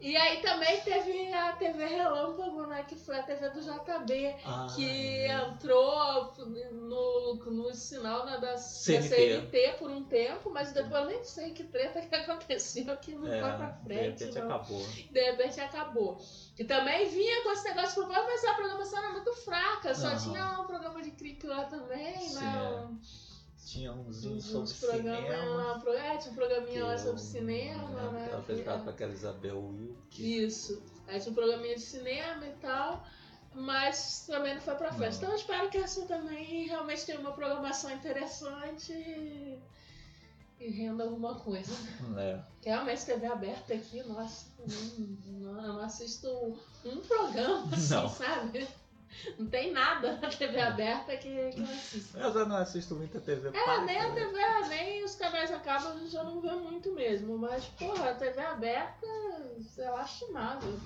[0.00, 2.82] E aí também teve a TV Relâmpago, né?
[2.84, 5.32] Que foi a TV do JB, Ah, que é.
[5.42, 6.32] entrou
[6.72, 9.08] no, no sinal né, da, da CNT.
[9.08, 13.26] CNT por um tempo, mas depois eu nem sei que treta que aconteceu, que não
[13.28, 14.24] foi pra É, de frente.
[14.24, 14.46] repente não.
[14.46, 14.86] acabou.
[14.88, 16.18] De repente acabou.
[16.58, 20.18] E também vinha com esse negócio de mas a programação era muito fraca, só Aham.
[20.18, 22.88] tinha um programa de clipe lá também, Sim, né?
[23.64, 25.54] Tinha umzinho Uns, sobre uns programas cinema.
[25.54, 28.28] lá, pro- é, tinha um programinha lá sobre eu- cinema, é, né?
[28.30, 30.44] Ela apresentava com aquela Isabel Wilke.
[30.44, 30.82] Isso.
[31.06, 33.04] Aí tinha um programinha de cinema e tal,
[33.54, 35.16] mas também não foi pra frente.
[35.16, 39.58] Então eu espero que essa também realmente tenha uma programação interessante e,
[40.58, 41.72] e renda alguma coisa.
[42.18, 42.40] É.
[42.62, 44.46] Que realmente TV aberta aqui, nossa,
[45.26, 46.28] não, não assisto
[46.84, 48.08] um programa assim, Não.
[48.08, 48.66] sabe?
[49.38, 52.18] Não tem nada na TV aberta que, que eu assisto.
[52.18, 54.14] Eu já não assisto muita TV É, paga, nem a né?
[54.14, 57.36] TV, nem os canais acabam, a gente já não vê muito mesmo.
[57.36, 59.06] Mas, porra, a TV aberta
[59.78, 60.78] é lastimável.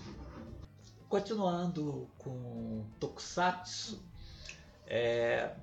[1.08, 4.02] Continuando com Tokusatsu,
[4.86, 5.54] é,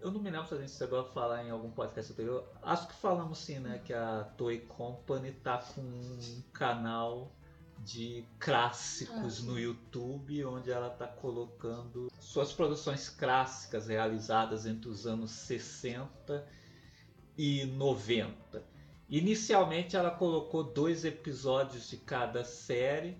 [0.00, 2.44] eu não me lembro se a gente chegou a falar em algum podcast anterior.
[2.62, 3.80] Acho que falamos sim, né?
[3.84, 7.30] Que a Toei Company tá com um canal
[7.88, 15.06] de clássicos Ah, no YouTube, onde ela está colocando suas produções clássicas realizadas entre os
[15.06, 16.46] anos 60
[17.36, 18.62] e 90.
[19.08, 23.16] Inicialmente ela colocou dois episódios de cada série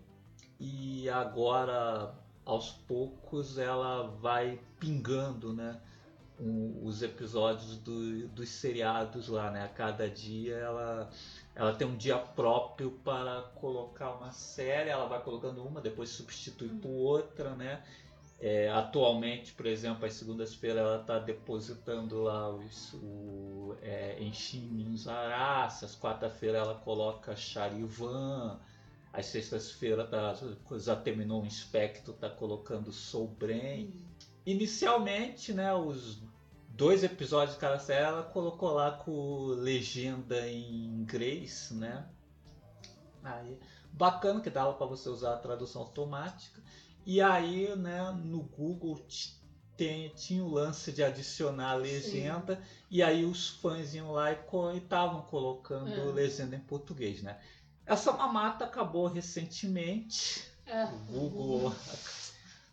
[0.60, 5.80] e agora aos poucos ela vai pingando, né?
[6.40, 9.64] Um- os episódios do- dos seriados lá, né?
[9.64, 11.10] A cada dia ela,
[11.54, 16.68] ela tem um dia próprio para colocar uma série, ela vai colocando uma, depois substitui
[16.68, 17.82] por outra, né?
[18.40, 25.86] É, atualmente, por exemplo, às segundas-feiras ela está depositando lá os, o é, Enchim Zaraça,
[25.86, 28.60] às quarta-feira ela coloca Charivan,
[29.12, 30.34] às sextas-feiras tá,
[30.78, 33.92] já terminou o Inspecto, tá colocando Soul Brain.
[34.46, 36.22] Inicialmente, né, os
[36.78, 42.06] dois episódios de cada série ela colocou lá com legenda em inglês, né?
[43.22, 43.58] Aí,
[43.92, 46.62] bacana que dava para você usar a tradução automática.
[47.04, 49.04] E aí, né, no Google
[49.76, 54.38] tem, tinha o lance de adicionar a legenda e aí os fãs iam lá e
[54.76, 56.04] estavam colocando É.
[56.12, 57.40] legenda em português, né?
[57.84, 60.44] Essa mamata acabou recentemente.
[60.64, 61.74] É, O Google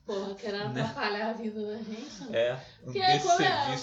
[0.05, 0.81] Porra, querendo Né?
[0.81, 2.23] atrapalhar a vida da gente.
[2.25, 2.39] né?
[2.49, 3.77] é um Porque é é- é, é,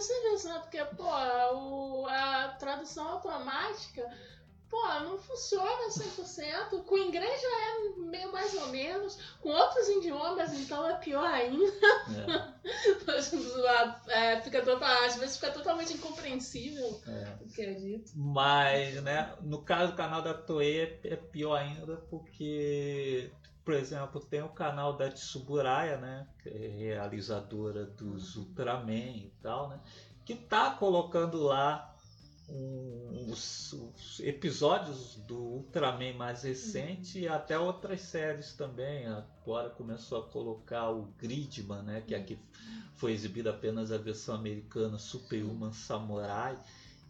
[0.00, 0.58] serviço, né?
[0.60, 4.08] Porque, pô, o, a tradução automática,
[4.70, 6.84] pô, não funciona 100%.
[6.84, 9.18] Com inglês já é meio mais ou menos.
[9.40, 11.64] Com outros idiomas, então é pior ainda.
[12.30, 12.56] É,
[14.08, 17.36] É, fica total, às vezes fica totalmente incompreensível é.
[17.40, 18.12] o que é dito.
[18.14, 23.30] Mas, né, no caso do canal da Toei é- é pior ainda porque,
[23.66, 29.80] por exemplo, tem o canal da Tsuburaya, né, é realizadora dos Ultraman e tal, né,
[30.24, 31.92] que tá colocando lá
[33.28, 39.04] os, os episódios do Ultraman mais recente e até outras séries também.
[39.08, 42.38] Agora começou a colocar o Gridman, né, que aqui
[42.94, 46.56] foi exibida apenas a versão americana Superhuman Samurai.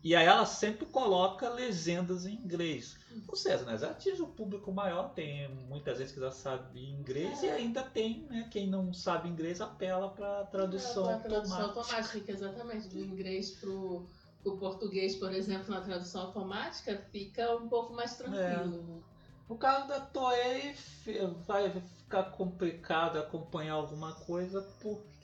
[0.07, 2.97] E aí ela sempre coloca legendas em inglês.
[3.29, 7.43] Ou seja, né, já atinge um público maior, tem muitas vezes que já sabe inglês
[7.43, 11.81] e ainda tem, né, quem não sabe inglês apela para tradução É, tradução automática.
[11.81, 12.89] automática, exatamente.
[12.89, 14.07] Do inglês pro,
[14.43, 18.83] pro português, por exemplo, na tradução automática, fica um pouco mais tranquilo.
[18.83, 19.03] né?
[19.49, 20.75] No caso da Toei
[21.47, 25.16] vai ficar complicado acompanhar alguma coisa porque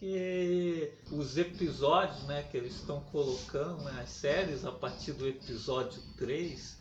[1.13, 6.77] os episódios né, que eles estão colocando, né, as séries, a partir do episódio 3,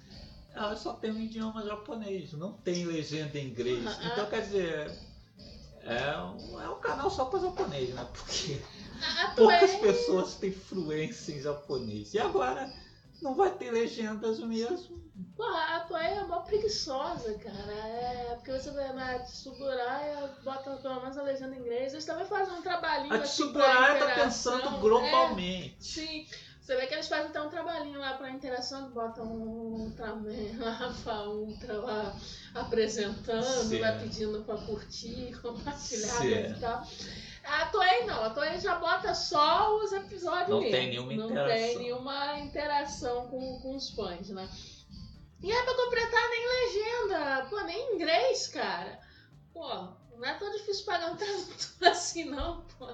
[0.56, 3.86] elas só tem um idioma japonês, não tem legenda em inglês.
[3.86, 4.92] Ah, Então quer dizer,
[5.84, 8.08] é um, é um canal só para japonês, né?
[8.12, 8.60] Porque
[9.36, 12.14] poucas pessoas têm fluência em japonês.
[12.16, 12.72] E agora
[13.22, 15.02] não vai ter legendas mesmo.
[15.36, 17.72] Porra, a Toei é mó preguiçosa, cara.
[17.74, 21.94] É, porque você vê na Tsuburaya, bota pelo menos a legenda em inglês.
[21.94, 25.76] Eles também fazem um trabalhinho A assim Tsuburaya tá pensando É, globalmente.
[25.80, 26.26] sim.
[26.62, 30.30] Você vê que eles fazem até um trabalhinho lá pra interação, botam um Ultraman
[30.60, 32.16] lá, Rafa Ultra lá
[32.54, 33.80] apresentando, Sim.
[33.80, 36.88] lá pedindo pra curtir, compartilhar e tal.
[37.43, 40.71] A Toei não, a Toei já bota só os episódios Não mesmo.
[40.71, 41.58] tem nenhuma Não interação.
[41.58, 44.47] tem nenhuma interação com, com os fãs, né?
[45.41, 48.99] E é pra completar nem legenda, pô, nem inglês, cara.
[49.54, 49.88] Pô,
[50.22, 52.88] não é tão difícil pagar um tradutor assim, não, pô.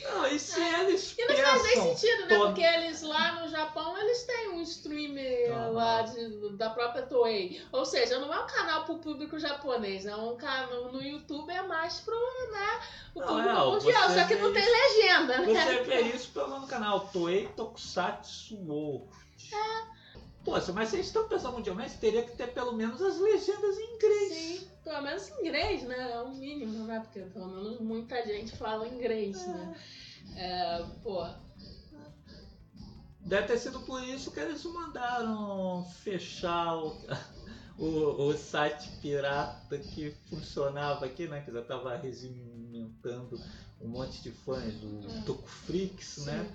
[0.00, 2.28] Não, e se eles E não faz nem sentido, né?
[2.28, 5.70] todo- Porque eles lá no Japão, eles têm um streamer Aham.
[5.70, 7.60] lá de- da própria Toei.
[7.72, 11.62] Ou seja, não é um canal pro público japonês, é um canal no YouTube é
[11.62, 12.80] mais pro, né,
[13.14, 14.10] o Não, público é, mundial.
[14.10, 15.64] Só que não tem isso- legenda, né?
[15.66, 19.08] Você vê isso pelo canal Toei Tokusatsu World.
[20.44, 23.94] Poxa, mas se eles estão pensando mundialmente, teria que ter pelo menos as legendas em
[23.96, 24.32] inglês.
[24.32, 26.12] Sim, pelo menos inglês, né?
[26.12, 27.00] É o mínimo, né?
[27.00, 29.76] Porque pelo menos muita gente fala inglês, né?
[30.36, 31.26] É, pô,
[33.20, 36.96] Deve ter sido por isso que eles mandaram fechar o,
[37.78, 41.42] o, o site pirata que funcionava aqui, né?
[41.42, 43.38] Que já estava regimentando
[43.80, 45.22] um monte de fãs do Hum.
[45.24, 46.50] Tokuflix, né?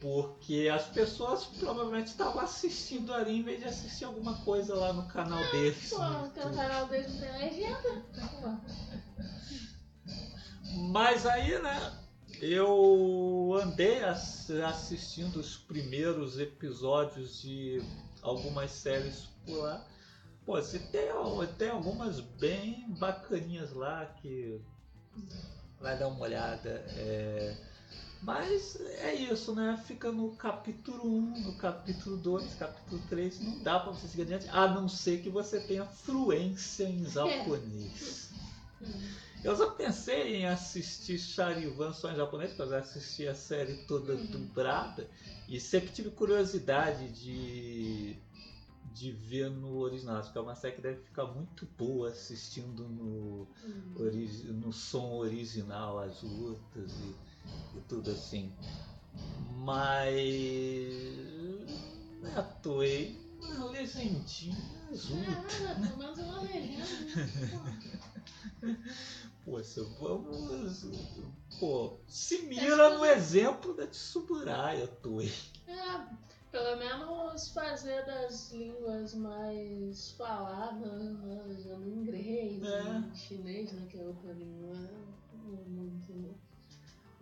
[0.00, 5.06] Porque as pessoas provavelmente estavam assistindo ali em vez de assistir alguma coisa lá no
[5.06, 5.90] canal deles.
[5.90, 6.54] Pô, no no YouTube.
[6.56, 8.02] canal deles não tem legenda.
[10.90, 11.98] Mas aí, né?
[12.40, 17.80] Eu andei ass- assistindo os primeiros episódios de
[18.22, 19.86] algumas séries por lá.
[20.44, 21.02] Pô, você tem,
[21.58, 24.60] tem algumas bem bacaninhas lá que
[25.82, 26.70] vai dar uma olhada.
[26.96, 27.58] É,
[28.20, 29.76] Mas é isso, né?
[29.86, 34.48] Fica no capítulo 1, no capítulo 2, capítulo 3, não dá pra você seguir adiante,
[34.50, 38.36] a não ser que você tenha fluência em japonês.
[39.42, 43.76] Eu só pensei em assistir Charivan só em japonês, porque eu já assisti a série
[43.76, 44.26] toda Uhum.
[44.26, 45.10] dublada
[45.48, 48.22] e sempre tive curiosidade de,
[48.92, 53.46] de ver no original, porque é uma série que deve ficar muito boa assistindo no,
[53.64, 53.94] Hum.
[53.98, 58.52] origi- no som original, as lutas e, e tudo assim.
[59.64, 60.92] Mas.
[62.20, 64.56] Né, atuei uma legendinha
[64.90, 65.18] azul.
[65.28, 66.84] Ah, pelo menos é uma legenda.
[68.62, 68.78] né?
[69.44, 70.84] Poxa, vamos.
[71.58, 75.32] Pô, se mira no exemplo da Tsuburaya, Toei.
[75.66, 76.00] É,
[76.52, 81.42] pelo menos fazer das línguas mais faladas, né?
[81.78, 82.82] No inglês, É.
[82.98, 83.86] em chinês, né?
[83.90, 84.90] Que é outra língua né,
[85.66, 86.36] muito.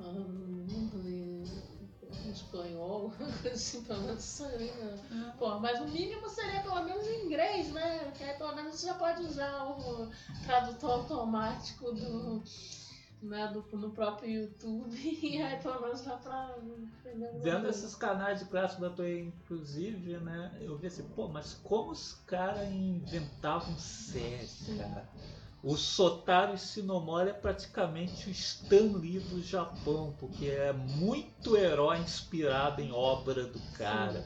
[0.01, 1.49] Um, inglês,
[2.31, 3.13] espanhol,
[3.53, 4.99] assim, pelo menos essa língua.
[5.39, 8.11] Pô, mas o mínimo seria pelo menos em inglês, né?
[8.17, 10.11] Que aí pelo menos você já pode usar o
[10.45, 12.43] tradutor automático do,
[13.23, 16.57] né, do, no próprio YouTube e aí pelo menos dá pra
[17.43, 20.57] Vendo esses canais de clássico da Toei, inclusive, né?
[20.61, 25.09] Eu vi assim, pô, mas como os caras inventavam série, cara?
[25.63, 32.81] O Sotaro Shinomori é praticamente o Stan Lee do Japão, porque é muito herói inspirado
[32.81, 34.25] em obra do cara.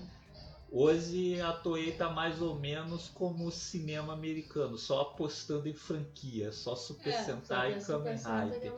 [0.76, 6.50] Hoje a Toei tá mais ou menos como o cinema americano, só apostando em franquia,
[6.52, 8.74] só Super É, Sentai e Kamen Rider.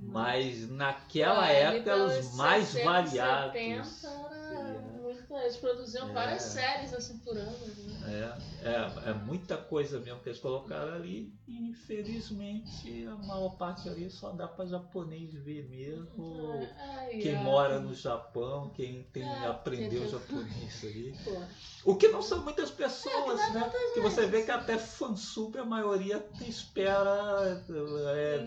[0.00, 3.52] Mas naquela Ah, época eram os mais 60, variados.
[3.52, 4.27] 70 era
[5.30, 5.42] É.
[5.44, 6.12] eles produziam É.
[6.12, 7.50] várias séries assim por ano.
[7.50, 8.34] Né?
[8.62, 13.88] É, é, é muita coisa mesmo que eles colocaram ali e infelizmente a maior parte
[13.88, 16.68] ali só dá para japonês ver mesmo.
[16.78, 17.44] Ai, Quem ai.
[17.44, 21.14] mora no Japão, quem tem É, aprendeu porque- japonês ali.
[21.24, 23.70] Pô, O que não são muitas pessoas, É, né?
[23.94, 27.62] Que você vê que até fansub a maioria espera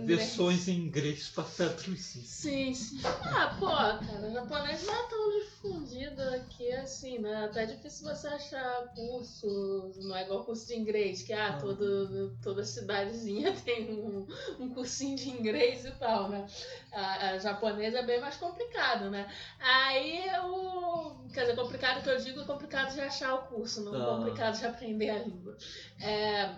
[0.05, 2.21] versões em inglês para traduzir.
[2.25, 2.99] Sim, sim.
[3.05, 7.45] Ah, pô, cara, o japonês não é tão difundido aqui assim, né?
[7.45, 12.37] Até é difícil você achar curso, não é igual curso de inglês, que ah, todo,
[12.41, 14.27] toda cidadezinha tem um,
[14.59, 16.45] um cursinho de inglês e tal, né?
[16.91, 19.31] A, a japonesa é bem mais complicado, né?
[19.59, 21.27] Aí o.
[21.33, 24.17] Quer dizer, complicado que eu digo é complicado de achar o curso, não Ah.
[24.17, 25.57] complicado de aprender a língua.
[26.01, 26.55] É,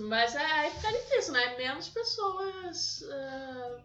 [0.00, 1.56] mas é, aí fica difícil, né?
[1.56, 3.78] Menos pessoas ah,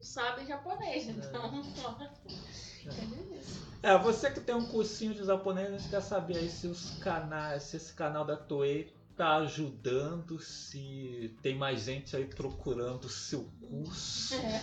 [0.00, 1.62] sabem japonês, então.
[2.86, 3.65] É difícil.
[3.82, 6.98] É, você que tem um cursinho de japonês, a gente quer saber aí se os
[6.98, 13.08] canais, se esse canal da Toei tá ajudando, se tem mais gente aí procurando o
[13.08, 14.34] seu curso.
[14.34, 14.62] É.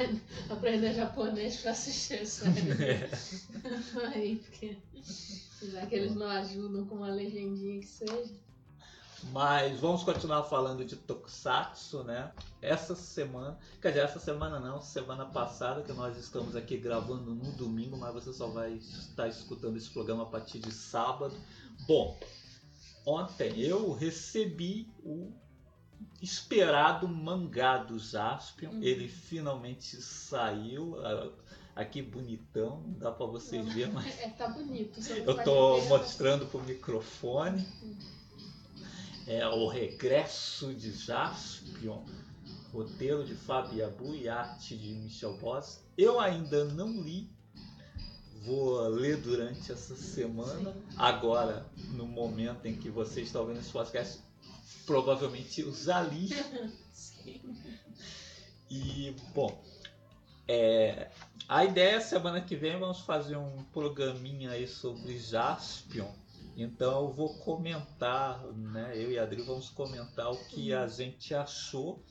[0.50, 2.60] Aprender japonês pra assistir série.
[2.82, 3.10] É.
[4.14, 4.76] Aí, porque.
[5.62, 8.34] Já que eles não ajudam com uma legendinha que seja.
[9.32, 12.32] Mas vamos continuar falando de Tokusatsu, né?
[12.60, 17.52] Essa semana, quer dizer, essa semana não, semana passada, que nós estamos aqui gravando no
[17.52, 21.34] domingo, mas você só vai estar escutando esse programa a partir de sábado.
[21.86, 22.18] Bom,
[23.06, 25.30] ontem eu recebi o
[26.20, 28.70] esperado mangá do Jaspion.
[28.70, 28.82] Uhum.
[28.82, 30.96] Ele finalmente saiu.
[31.04, 31.30] ah,
[31.76, 35.00] Aqui bonitão, não dá pra vocês verem, mas É, tá bonito.
[35.08, 37.64] eu tô mostrando pro microfone.
[39.30, 42.04] É o regresso de Jaspion,
[42.72, 45.84] roteiro de Fábio Abu e arte de Michel Boss.
[45.96, 47.30] Eu ainda não li,
[48.42, 50.76] vou ler durante essa semana.
[50.96, 54.18] Agora, no momento em que você está ouvindo esse podcast,
[54.84, 56.30] provavelmente eu já li.
[58.72, 59.60] E, bom,
[60.46, 61.10] é,
[61.48, 66.08] a ideia é semana que vem vamos fazer um programinha aí sobre Jaspion.
[66.62, 68.92] Então eu vou comentar, né?
[68.94, 72.02] Eu e a Adri vamos comentar o que a gente achou.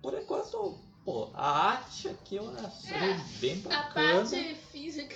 [0.00, 4.14] Por enquanto, pô, a arte aqui eu achei É, bem A bacana.
[4.20, 5.14] parte física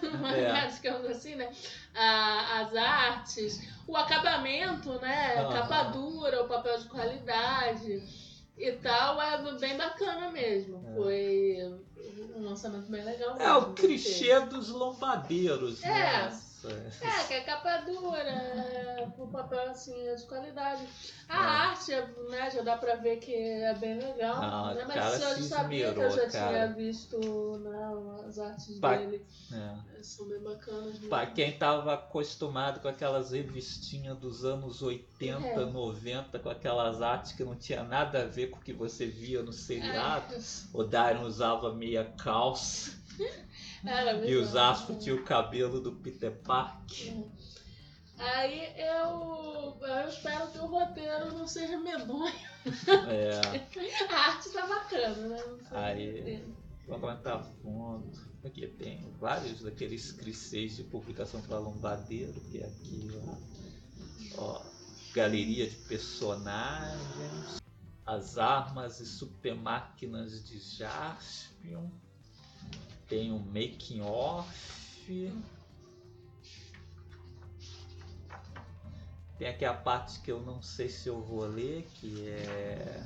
[0.00, 0.66] do mangá, É.
[0.68, 1.52] digamos assim, né?
[1.94, 5.34] A- as artes, o acabamento, né?
[5.52, 8.02] Capa dura, o papel de qualidade
[8.56, 10.82] e tal, é bem bacana mesmo.
[10.88, 10.94] É.
[10.94, 11.80] Foi
[12.36, 13.36] um lançamento bem legal.
[13.38, 15.88] É o clichê dos lombadeiros, É.
[15.88, 16.40] né?
[16.68, 17.04] Grossa.
[17.04, 20.82] É, que é capa dura, é, o papel assim é de qualidade.
[21.28, 21.38] A É.
[21.38, 21.92] arte,
[22.30, 24.36] né, já dá pra ver que é bem legal.
[24.42, 24.84] Ah, né?
[24.86, 26.48] Mas eu sabia que eu já cara.
[26.48, 27.18] tinha visto
[27.58, 29.24] né, as artes Pa- dele.
[29.52, 30.02] É.
[30.02, 31.08] São bem bacanas mesmo.
[31.08, 35.64] Pra quem tava acostumado com aquelas revistinhas dos anos 80, É.
[35.66, 39.42] 90, com aquelas artes que não tinha nada a ver com o que você via
[39.42, 40.34] no seriado.
[40.34, 40.38] É,
[40.72, 42.98] O Darren usava meia calça
[43.84, 45.00] era e os Astro né?
[45.00, 47.24] tinha o cabelo do Peter Parker.
[48.18, 52.34] Aí eu, eu espero que o roteiro não seja medonho.
[53.08, 53.40] É,
[54.12, 55.58] A arte tá bacana, né?
[55.70, 56.44] Aí-
[56.86, 58.30] vamos comentar fundo.
[58.44, 63.10] Aqui tem vários daqueles clichês de publicação para lombadeiro, que é aqui,
[64.36, 64.42] ó.
[64.42, 64.62] ó.
[65.14, 67.60] Galeria de personagens,
[68.06, 71.88] as armas e super máquinas de Jaspion.
[73.10, 74.48] Tem um making off.
[79.36, 83.02] Tem aqui a parte que eu não sei se eu vou ler, que é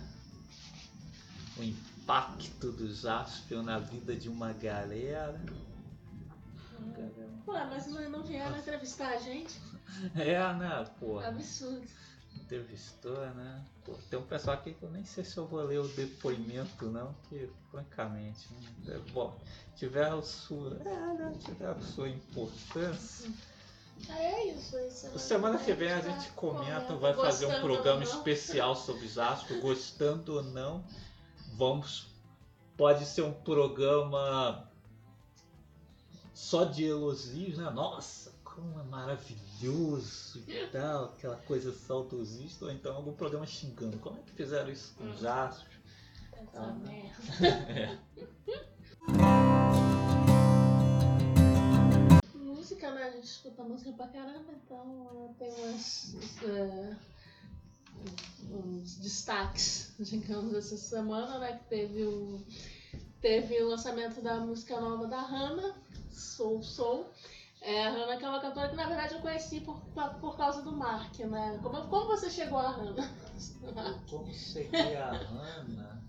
[1.56, 5.40] o impacto do Jaspion na vida de uma galera.
[7.46, 9.58] Pô, mas não, não vieram entrevistar a gente?
[10.14, 11.86] É, né, pô, Absurdo.
[12.44, 13.64] Entrevistou, né?
[13.84, 16.86] Pô, tem um pessoal aqui que eu nem sei se eu vou ler o depoimento,
[16.86, 19.36] não, que francamente, né, é, bom,
[19.76, 23.30] tiveram sua, é, né, tiveram sua importância.
[24.08, 24.76] Ah, é isso.
[24.76, 25.18] é isso.
[25.18, 30.42] Semana que vem a gente comenta, vai fazer um programa especial sobre Jasper, gostando ou
[30.42, 30.84] não.
[31.56, 32.12] Vamos.
[32.76, 34.68] Pode ser um programa
[36.34, 37.70] só de elogios, né?
[37.70, 43.98] Nossa, como é maravilhoso e tal, aquela coisa saudosista, ou então algum programa xingando.
[43.98, 45.16] Como é que fizeram isso com Hum.
[45.16, 45.80] Jasper?
[46.32, 47.46] Essa Ah, merda.
[47.46, 47.98] É.
[52.34, 53.04] Música, né?
[53.04, 56.14] A gente escuta música pra caramba, então tem umas.
[56.44, 56.96] é,
[58.50, 61.58] uns destaques, digamos, essa semana, né?
[61.58, 62.40] Que teve o.
[63.20, 65.74] Teve o lançamento da música nova da Hannah,
[66.10, 67.06] Soul Soul.
[67.64, 69.80] É, a Hannah que é uma cantora que na verdade eu conheci por,
[70.20, 71.58] por causa do Mark, né?
[71.62, 73.10] Como, como você chegou a Hannah?
[74.10, 76.02] Como cheguei a Hannah?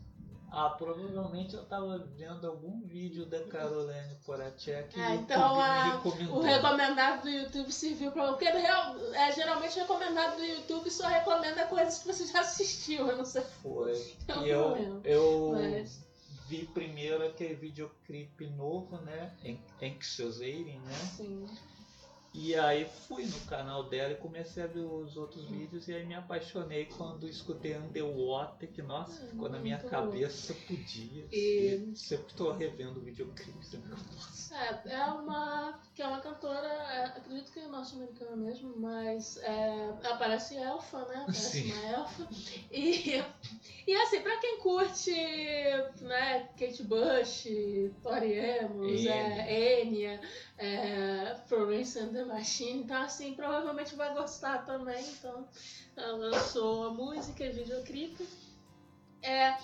[0.52, 6.00] Ah, provavelmente eu tava vendo algum vídeo da Caroline Poracek o então a-.
[6.30, 8.28] O recomendado do YouTube serviu pra.
[8.28, 13.08] Porque real- é, geralmente o recomendado do YouTube só recomenda coisas que você já assistiu,
[13.08, 13.42] eu não sei.
[13.62, 14.16] Foi.
[14.28, 15.02] É um E eu, problema.
[15.04, 16.05] eu Mas.
[16.48, 19.36] Vi primeiro aquele videoclipe novo, né?
[19.44, 20.94] An- Anxious Eating, né?
[21.16, 21.46] Sim.
[22.38, 26.06] E aí fui no canal dela e comecei a ver os outros vídeos e aí
[26.06, 31.30] me apaixonei quando escutei Underwater, que nossa, É, ficou na minha muito cabeça por dias.
[31.32, 34.54] E- E sempre tô revendo o videoclipe, sempre que eu posso.
[34.54, 35.80] É, é uma.
[35.96, 41.00] que é uma cantora, é, acredito que é norte-americana mesmo, mas é, ela parece elfa,
[41.06, 41.24] né?
[41.26, 41.72] Parece Sim.
[41.72, 42.28] uma elfa.
[42.72, 43.24] E,
[43.88, 45.12] e assim, pra quem curte,
[46.02, 47.48] né, Kate Bush,
[48.04, 50.20] Tori Amos, é, Enya,
[50.58, 55.48] é, Florence and the Machine, então assim, provavelmente vai gostar também, então
[55.96, 58.28] ela lançou a música e videoclipe.
[59.22, 59.58] É,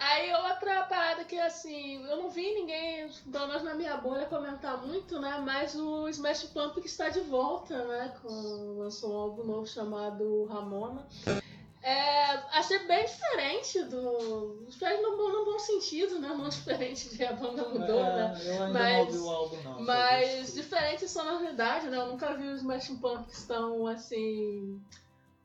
[0.00, 4.78] Aí outra parada que assim, eu não vi ninguém, pelo menos na minha bolha, comentar
[4.78, 5.42] muito, né?
[5.44, 8.14] Mas o Smash Pump que está de volta, né?
[8.22, 11.06] Com, lançou um álbum novo chamado Ramona.
[11.82, 14.64] É, achei bem diferente do.
[14.68, 16.28] Diferente no, bom- no bom sentido, né?
[16.28, 18.34] Não diferente de a banda mudou, né?
[18.44, 19.80] É, eu ainda Mas- não ouvi o álbum não.
[19.82, 21.96] Mas diferente em sonoridade, né?
[21.96, 24.78] Eu nunca vi os Smashing Pumpkins tão assim.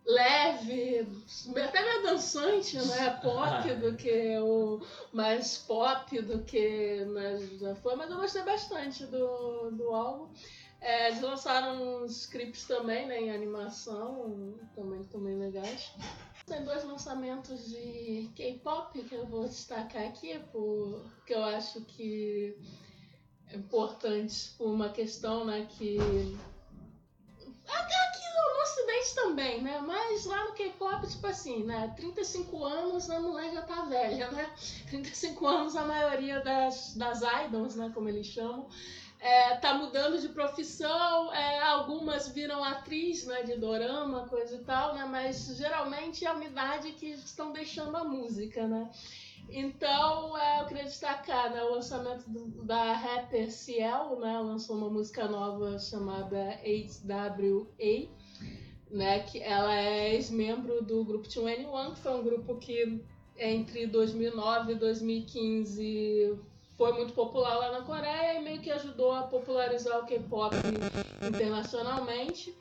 [0.05, 1.07] leve,
[1.55, 3.09] até meio dançante, né?
[3.23, 4.81] Pop do que o.
[5.13, 10.27] mais pop do que né, já foi, mas eu gostei bastante do, do álbum.
[10.85, 15.91] É, eles lançaram uns clipes também, né, em animação, também bem legais.
[16.45, 22.55] Tem dois lançamentos de K-pop que eu vou destacar aqui, porque eu acho que
[23.47, 25.97] é importante por uma questão, né, que
[27.67, 33.19] aqui no ocidente também, né, mas lá no K-pop, tipo assim, né, 35 anos a
[33.19, 34.53] mulher já tá velha, né,
[34.87, 38.69] 35 anos a maioria das, das idols, né, como eles chamam,
[39.25, 44.93] é, tá mudando de profissão, é, algumas viram atriz, né, de dorama, coisa e tal,
[44.93, 48.91] né, mas geralmente é uma idade que estão deixando a música, né.
[49.49, 54.91] Então, é, eu queria destacar né, o lançamento do- da rapper Ciel, né, lançou uma
[54.91, 58.07] música nova chamada HWA,
[58.91, 63.03] né, que ela é ex-membro do grupo 2NE1, que foi um grupo que
[63.37, 66.37] entre 2009 e 2015
[66.77, 70.55] foi muito popular lá na Coreia e meio que ajudou a popularizar o K-pop
[71.25, 72.55] internacionalmente.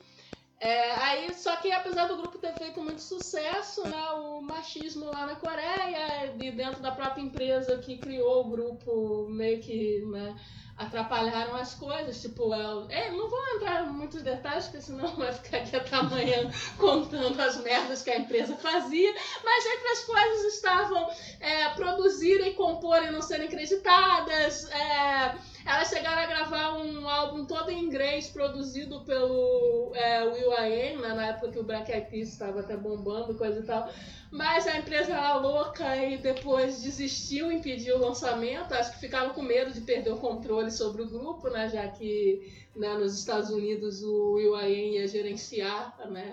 [0.59, 5.25] É, aí, só que apesar do grupo ter feito muito sucesso, né, o machismo lá
[5.25, 10.35] na Coreia e dentro da própria empresa que criou o grupo meio que né,
[10.77, 15.31] atrapalharam as coisas, tipo, eu, é, não vou entrar em muitos detalhes, porque senão vai
[15.31, 19.13] ficar aqui até amanhã contando as merdas que a empresa fazia,
[19.43, 21.09] mas entre as coisas estavam
[21.39, 25.35] é, produzirem, comporem, não serem creditadas, é,
[25.65, 31.13] elas chegaram a gravar um álbum todo em inglês, produzido pelo é, Will I né,
[31.13, 33.89] na época que o Black Eyed Peas estava até bombando, coisa e tal.
[34.29, 38.73] Mas a empresa era louca e depois desistiu, impediu o lançamento.
[38.73, 42.67] Acho que ficaram com medo de perder o controle sobre o grupo, né, já que
[42.75, 46.31] né, nos Estados Unidos o Will I ia gerenciar né,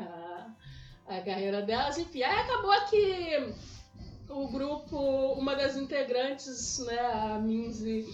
[1.09, 1.97] a, a carreira delas.
[1.97, 3.55] Enfim, aí acabou que
[4.29, 4.99] o grupo,
[5.35, 8.07] uma das integrantes, né, a Minzy,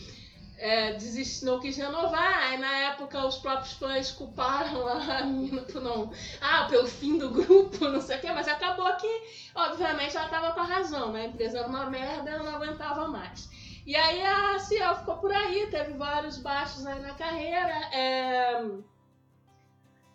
[0.59, 2.49] é, desist, não quis renovar.
[2.49, 6.13] Aí na época os próprios fãs culparam a menina por não.
[6.41, 9.23] Ah, pelo fim do grupo, não sei o quê, mas acabou que,
[9.55, 11.23] obviamente, ela tava com a razão, né?
[11.23, 13.49] A empresa era uma merda, ela não aguentava mais.
[13.87, 17.73] E aí a Ciel ficou por aí, teve vários baixos aí na carreira.
[17.95, 18.63] É...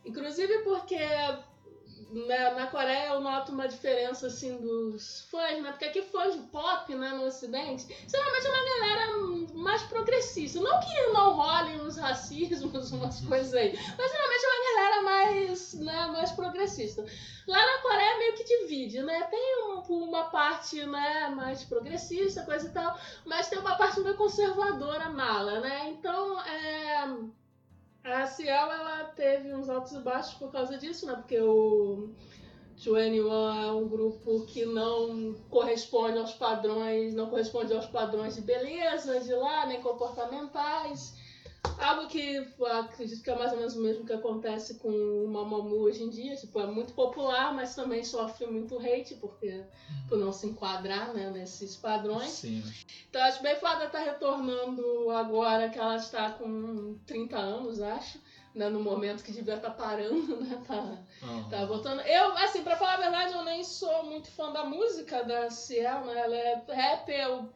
[0.06, 1.00] Inclusive porque
[2.14, 5.72] na, na Coreia eu noto uma diferença assim dos fãs, né?
[5.72, 10.62] Porque aqui fãs pop, né, no ocidente, geralmente é uma galera mais progressista.
[10.62, 15.74] Não que não rolem uns racismos, umas coisas aí, mas geralmente é uma galera mais,
[15.74, 17.04] né, mais progressista.
[17.48, 19.24] Lá na Coreia meio que divide, né?
[19.24, 24.16] Tem um, uma parte, né, mais progressista, coisa e tal, mas tem uma parte meio
[24.16, 25.90] conservadora, mala, né?
[25.90, 27.08] Então, é
[28.04, 31.14] a Ciel, ela teve uns altos e baixos por causa disso, né?
[31.16, 32.10] Porque o
[32.76, 39.20] 21 é um grupo que não corresponde aos padrões, não corresponde aos padrões de beleza
[39.22, 41.14] de lá, nem comportamentais.
[41.80, 42.38] Algo que
[42.72, 46.10] acredito que é mais ou menos o mesmo que acontece com o Mamamoo hoje em
[46.10, 46.36] dia.
[46.36, 49.64] Tipo, é muito popular, mas também sofre muito hate porque,
[50.08, 52.30] por não se enquadrar né, nesses padrões.
[52.30, 52.64] Sim.
[53.10, 58.20] Então acho bem foda estar tá retornando agora que ela está com 30 anos, acho
[58.56, 60.62] né, no momento que devia estar tá parando, né?
[60.68, 61.50] Tá, uhum.
[61.50, 62.02] tá voltando.
[62.02, 66.06] Eu, assim, pra falar a verdade, eu nem sou muito fã da música da Ciel,
[66.06, 66.20] né?
[66.20, 67.50] Ela é rap, eu,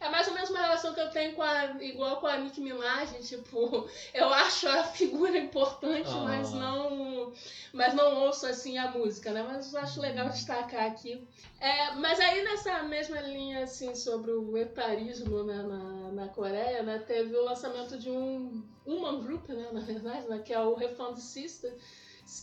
[0.00, 2.60] é mais ou menos uma relação que eu tenho com a, igual com a Nicki
[2.60, 6.24] Minaj, tipo, eu acho a figura importante, uhum.
[6.24, 7.32] mas não
[7.72, 9.42] mas não ouço assim a música, né?
[9.42, 11.26] Mas acho legal destacar aqui.
[11.58, 16.98] É, mas aí nessa mesma linha, assim, sobre o etarismo né, na, na Coreia, né?
[16.98, 21.16] Teve o lançamento de um uma group, né, na verdade, né, que é o Refund
[21.16, 21.74] Sister,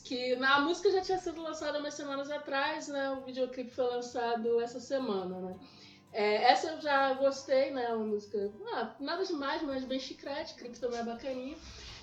[0.03, 4.59] que na música já tinha sido lançada umas semanas atrás, né, o videoclipe foi lançado
[4.61, 5.55] essa semana, né.
[6.11, 10.79] É, essa eu já gostei, né, uma música, ah, nada demais, mas bem chiclete, clipe
[10.79, 11.57] também é bacaninha.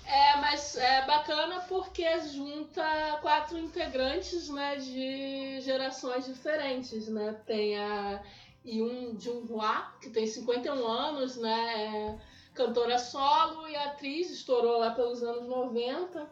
[0.05, 8.23] É, mas é bacana porque junta quatro integrantes, né, de gerações diferentes, né, tem a
[8.65, 12.19] Yun Junhua, que tem 51 anos, né, é,
[12.57, 16.27] cantora solo e atriz, estourou lá pelos anos 90,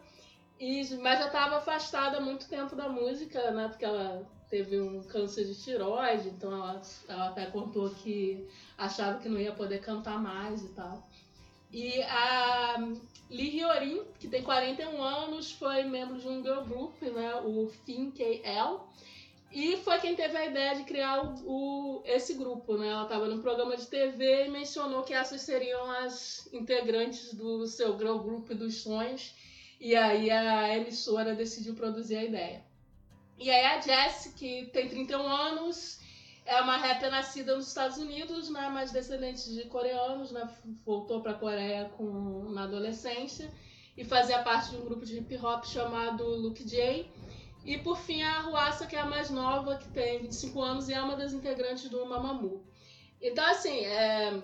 [0.58, 3.68] e, mas já estava afastada há muito tempo da música, né?
[3.68, 8.46] Porque ela teve um câncer de tiroide, então ela, ela até contou que
[8.76, 11.08] achava que não ia poder cantar mais e tal.
[11.70, 12.76] E a
[13.30, 17.36] Lee Hyorin, que tem 41 anos, foi membro de um girl group, né?
[17.44, 18.80] O Fin KL
[19.58, 22.88] e foi quem teve a ideia de criar o, o esse grupo, né?
[22.88, 27.96] Ela estava num programa de TV e mencionou que essas seriam as integrantes do seu
[27.96, 29.34] girl group dos sonhos.
[29.80, 32.64] E aí a emissora decidiu produzir a ideia.
[33.38, 36.00] E aí a Jessie, que tem 31 anos,
[36.44, 38.68] é uma rapper nascida nos Estados Unidos, né?
[38.68, 40.46] Mas descendente de coreanos, né?
[40.84, 43.50] Voltou para a Coreia com, na adolescência
[43.96, 47.10] e fazia parte de um grupo de hip hop chamado Luke J
[47.66, 50.94] e por fim a Ruaça, que é a mais nova, que tem 25 anos e
[50.94, 52.64] é uma das integrantes do Mamamoo.
[53.20, 54.40] Então, assim, é,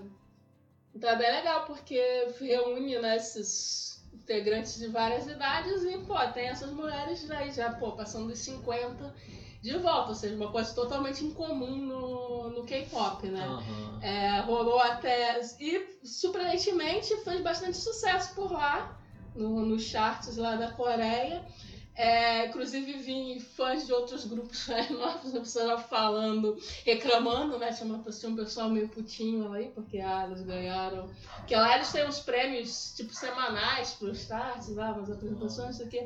[0.94, 2.00] então é bem legal porque
[2.40, 7.92] reúne né, esses integrantes de várias idades e, pô, tem essas mulheres aí já, pô,
[7.92, 9.14] passando dos 50
[9.62, 13.46] de volta, ou seja, uma coisa totalmente incomum no, no K-pop, né?
[13.46, 14.02] Uhum.
[14.02, 15.40] É, rolou até.
[15.60, 19.00] E, surpreendentemente, fez bastante sucesso por lá,
[19.36, 21.46] no, nos charts lá da Coreia.
[21.94, 25.32] É, inclusive vi fãs de outros grupos mais novos,
[25.88, 27.70] falando, reclamando, né?
[27.72, 31.10] Tinha, tinha um pessoal meio putinho aí, porque ah, eles ganharam.
[31.36, 35.98] Porque lá eles têm uns prêmios, tipo, semanais pro start, lá, umas apresentações, isso aqui.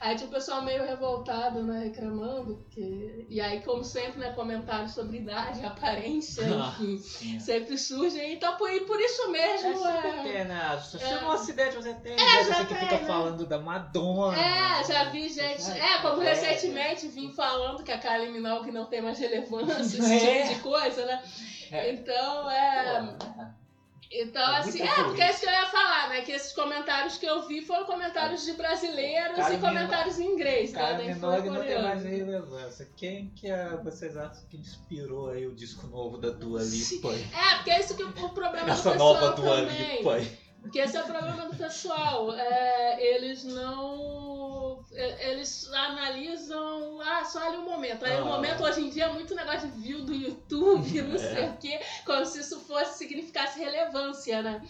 [0.00, 1.84] Aí tinha um pessoal meio revoltado, né?
[1.84, 3.26] Reclamando, porque.
[3.28, 4.32] E aí, como sempre, né?
[4.32, 6.98] Comentários sobre idade, aparência, enfim.
[6.98, 7.40] Sim.
[7.40, 8.32] sempre surgem.
[8.34, 9.86] Então, por, por isso mesmo.
[9.86, 10.80] É, É, é, né?
[10.82, 11.22] Se É.
[11.22, 12.44] um acidente você tem, É, né?
[12.44, 13.06] já você que tem, fica né?
[13.06, 14.36] falando da Madonna.
[14.38, 15.70] É, já vi gente.
[15.70, 16.32] É, como É.
[16.34, 20.42] recentemente vim falando que a Kylie Minogue não tem mais relevância, esse É.
[20.42, 21.22] tipo de coisa, né?
[21.70, 21.92] É.
[21.92, 23.16] Então, é.
[23.18, 23.34] Pô,
[24.16, 26.20] Então, É assim, é, porque é isso que eu ia falar, né?
[26.20, 30.72] Que esses comentários que eu vi foram comentários de brasileiros Kylie e comentários em inglês,
[30.72, 30.78] né?
[30.78, 32.88] Cara, Nem foi não tem mais relevância.
[32.96, 37.08] Quem que é, vocês acham que inspirou aí o disco novo da Dua Lipa?
[37.12, 39.96] É, porque é isso que o problema do Essa pessoal nova Dua também.
[39.96, 40.20] Lipa.
[40.62, 42.32] Porque esse é o problema do pessoal.
[42.34, 44.33] É, eles não.
[44.94, 47.00] É, Eles analisam.
[47.00, 48.04] Ah, só ali um momento.
[48.04, 48.36] Aí o Ah.
[48.36, 51.18] momento hoje em dia é muito negócio de view do YouTube, não É.
[51.18, 54.62] sei o quê, como se isso fosse significasse relevância, né?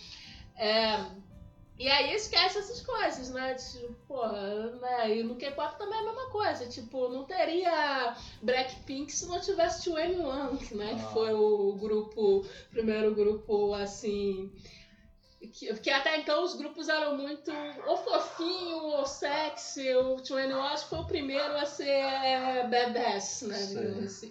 [0.56, 1.04] É,
[1.76, 3.54] e aí esquece essas coisas, né?
[3.54, 5.16] Tipo, pô, né?
[5.16, 6.66] E no K-pop também é a mesma coisa.
[6.66, 10.94] Tipo, não teria Blackpink se não tivesse 21, né?
[10.94, 11.10] Que Ah.
[11.12, 14.52] foi o grupo, primeiro grupo, assim...
[15.48, 17.50] Que, que até então os grupos eram muito
[17.86, 19.94] ou fofinho ou sexy.
[19.94, 23.56] O 21 acho que foi o primeiro a ser é, badass, né?
[24.04, 24.30] assim.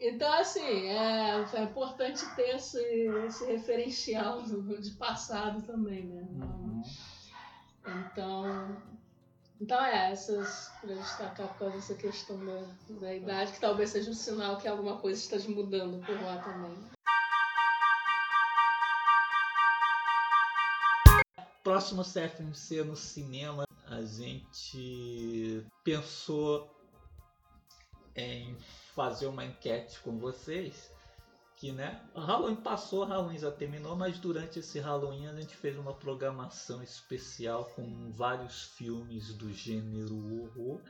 [0.00, 2.80] Então, assim, é, é importante ter esse,
[3.26, 6.22] esse referencial do- de passado também, né?
[6.30, 6.82] Uhum.
[7.84, 8.76] Então,
[9.60, 12.62] então é, essas, pra destacar por causa dessa questão da,
[13.00, 16.76] da idade, que talvez seja um sinal que alguma coisa esteja mudando por lá também.
[21.68, 26.74] Próximo CFMC no cinema, a gente pensou
[28.16, 28.56] em
[28.94, 30.90] fazer uma enquete com vocês.
[31.56, 35.92] Que né, Halloween passou, Halloween já terminou, mas durante esse Halloween a gente fez uma
[35.92, 40.80] programação especial com vários filmes do gênero horror.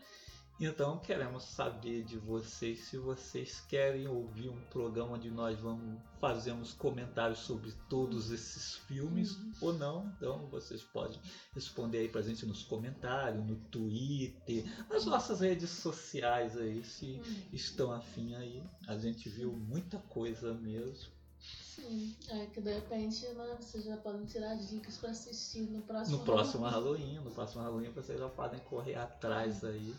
[0.60, 6.72] Então queremos saber de vocês se vocês querem ouvir um programa onde nós vamos fazemos
[6.72, 10.12] comentários sobre todos esses filmes ou não.
[10.16, 11.20] Então vocês podem
[11.54, 17.20] responder aí pra gente nos comentários, no Twitter, nas nossas redes sociais aí, se
[17.52, 18.60] estão afim aí.
[18.88, 21.12] A gente viu muita coisa mesmo.
[21.40, 26.18] Sim, é que de repente né, vocês já podem tirar dicas pra assistir no próximo
[26.18, 29.94] No próximo Halloween, no próximo Halloween vocês já podem correr atrás aí.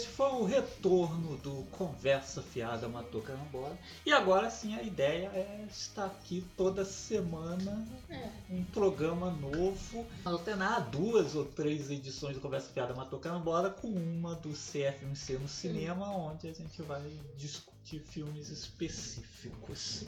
[0.00, 3.76] Esse foi o retorno do Conversa Fiada Matou Carambola.
[4.06, 10.90] E agora sim a ideia é estar aqui toda semana É, um programa novo, alternar
[10.90, 16.10] duas ou três edições do Conversa Fiada Matou Carambola com uma do CFMC no cinema,
[16.16, 17.02] onde a gente vai
[17.36, 20.06] discutir filmes específicos.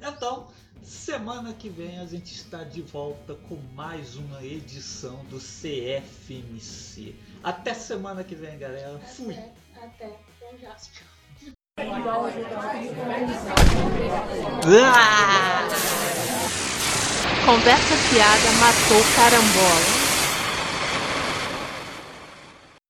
[0.00, 0.48] Então,
[0.82, 7.14] semana que vem a gente está de volta com mais uma edição do CFMC.
[7.42, 8.98] Até semana que vem, galera.
[8.98, 9.36] Fui!
[9.82, 10.10] até.
[14.94, 15.68] Ah!
[17.44, 20.05] Conversa fiada matou carambola.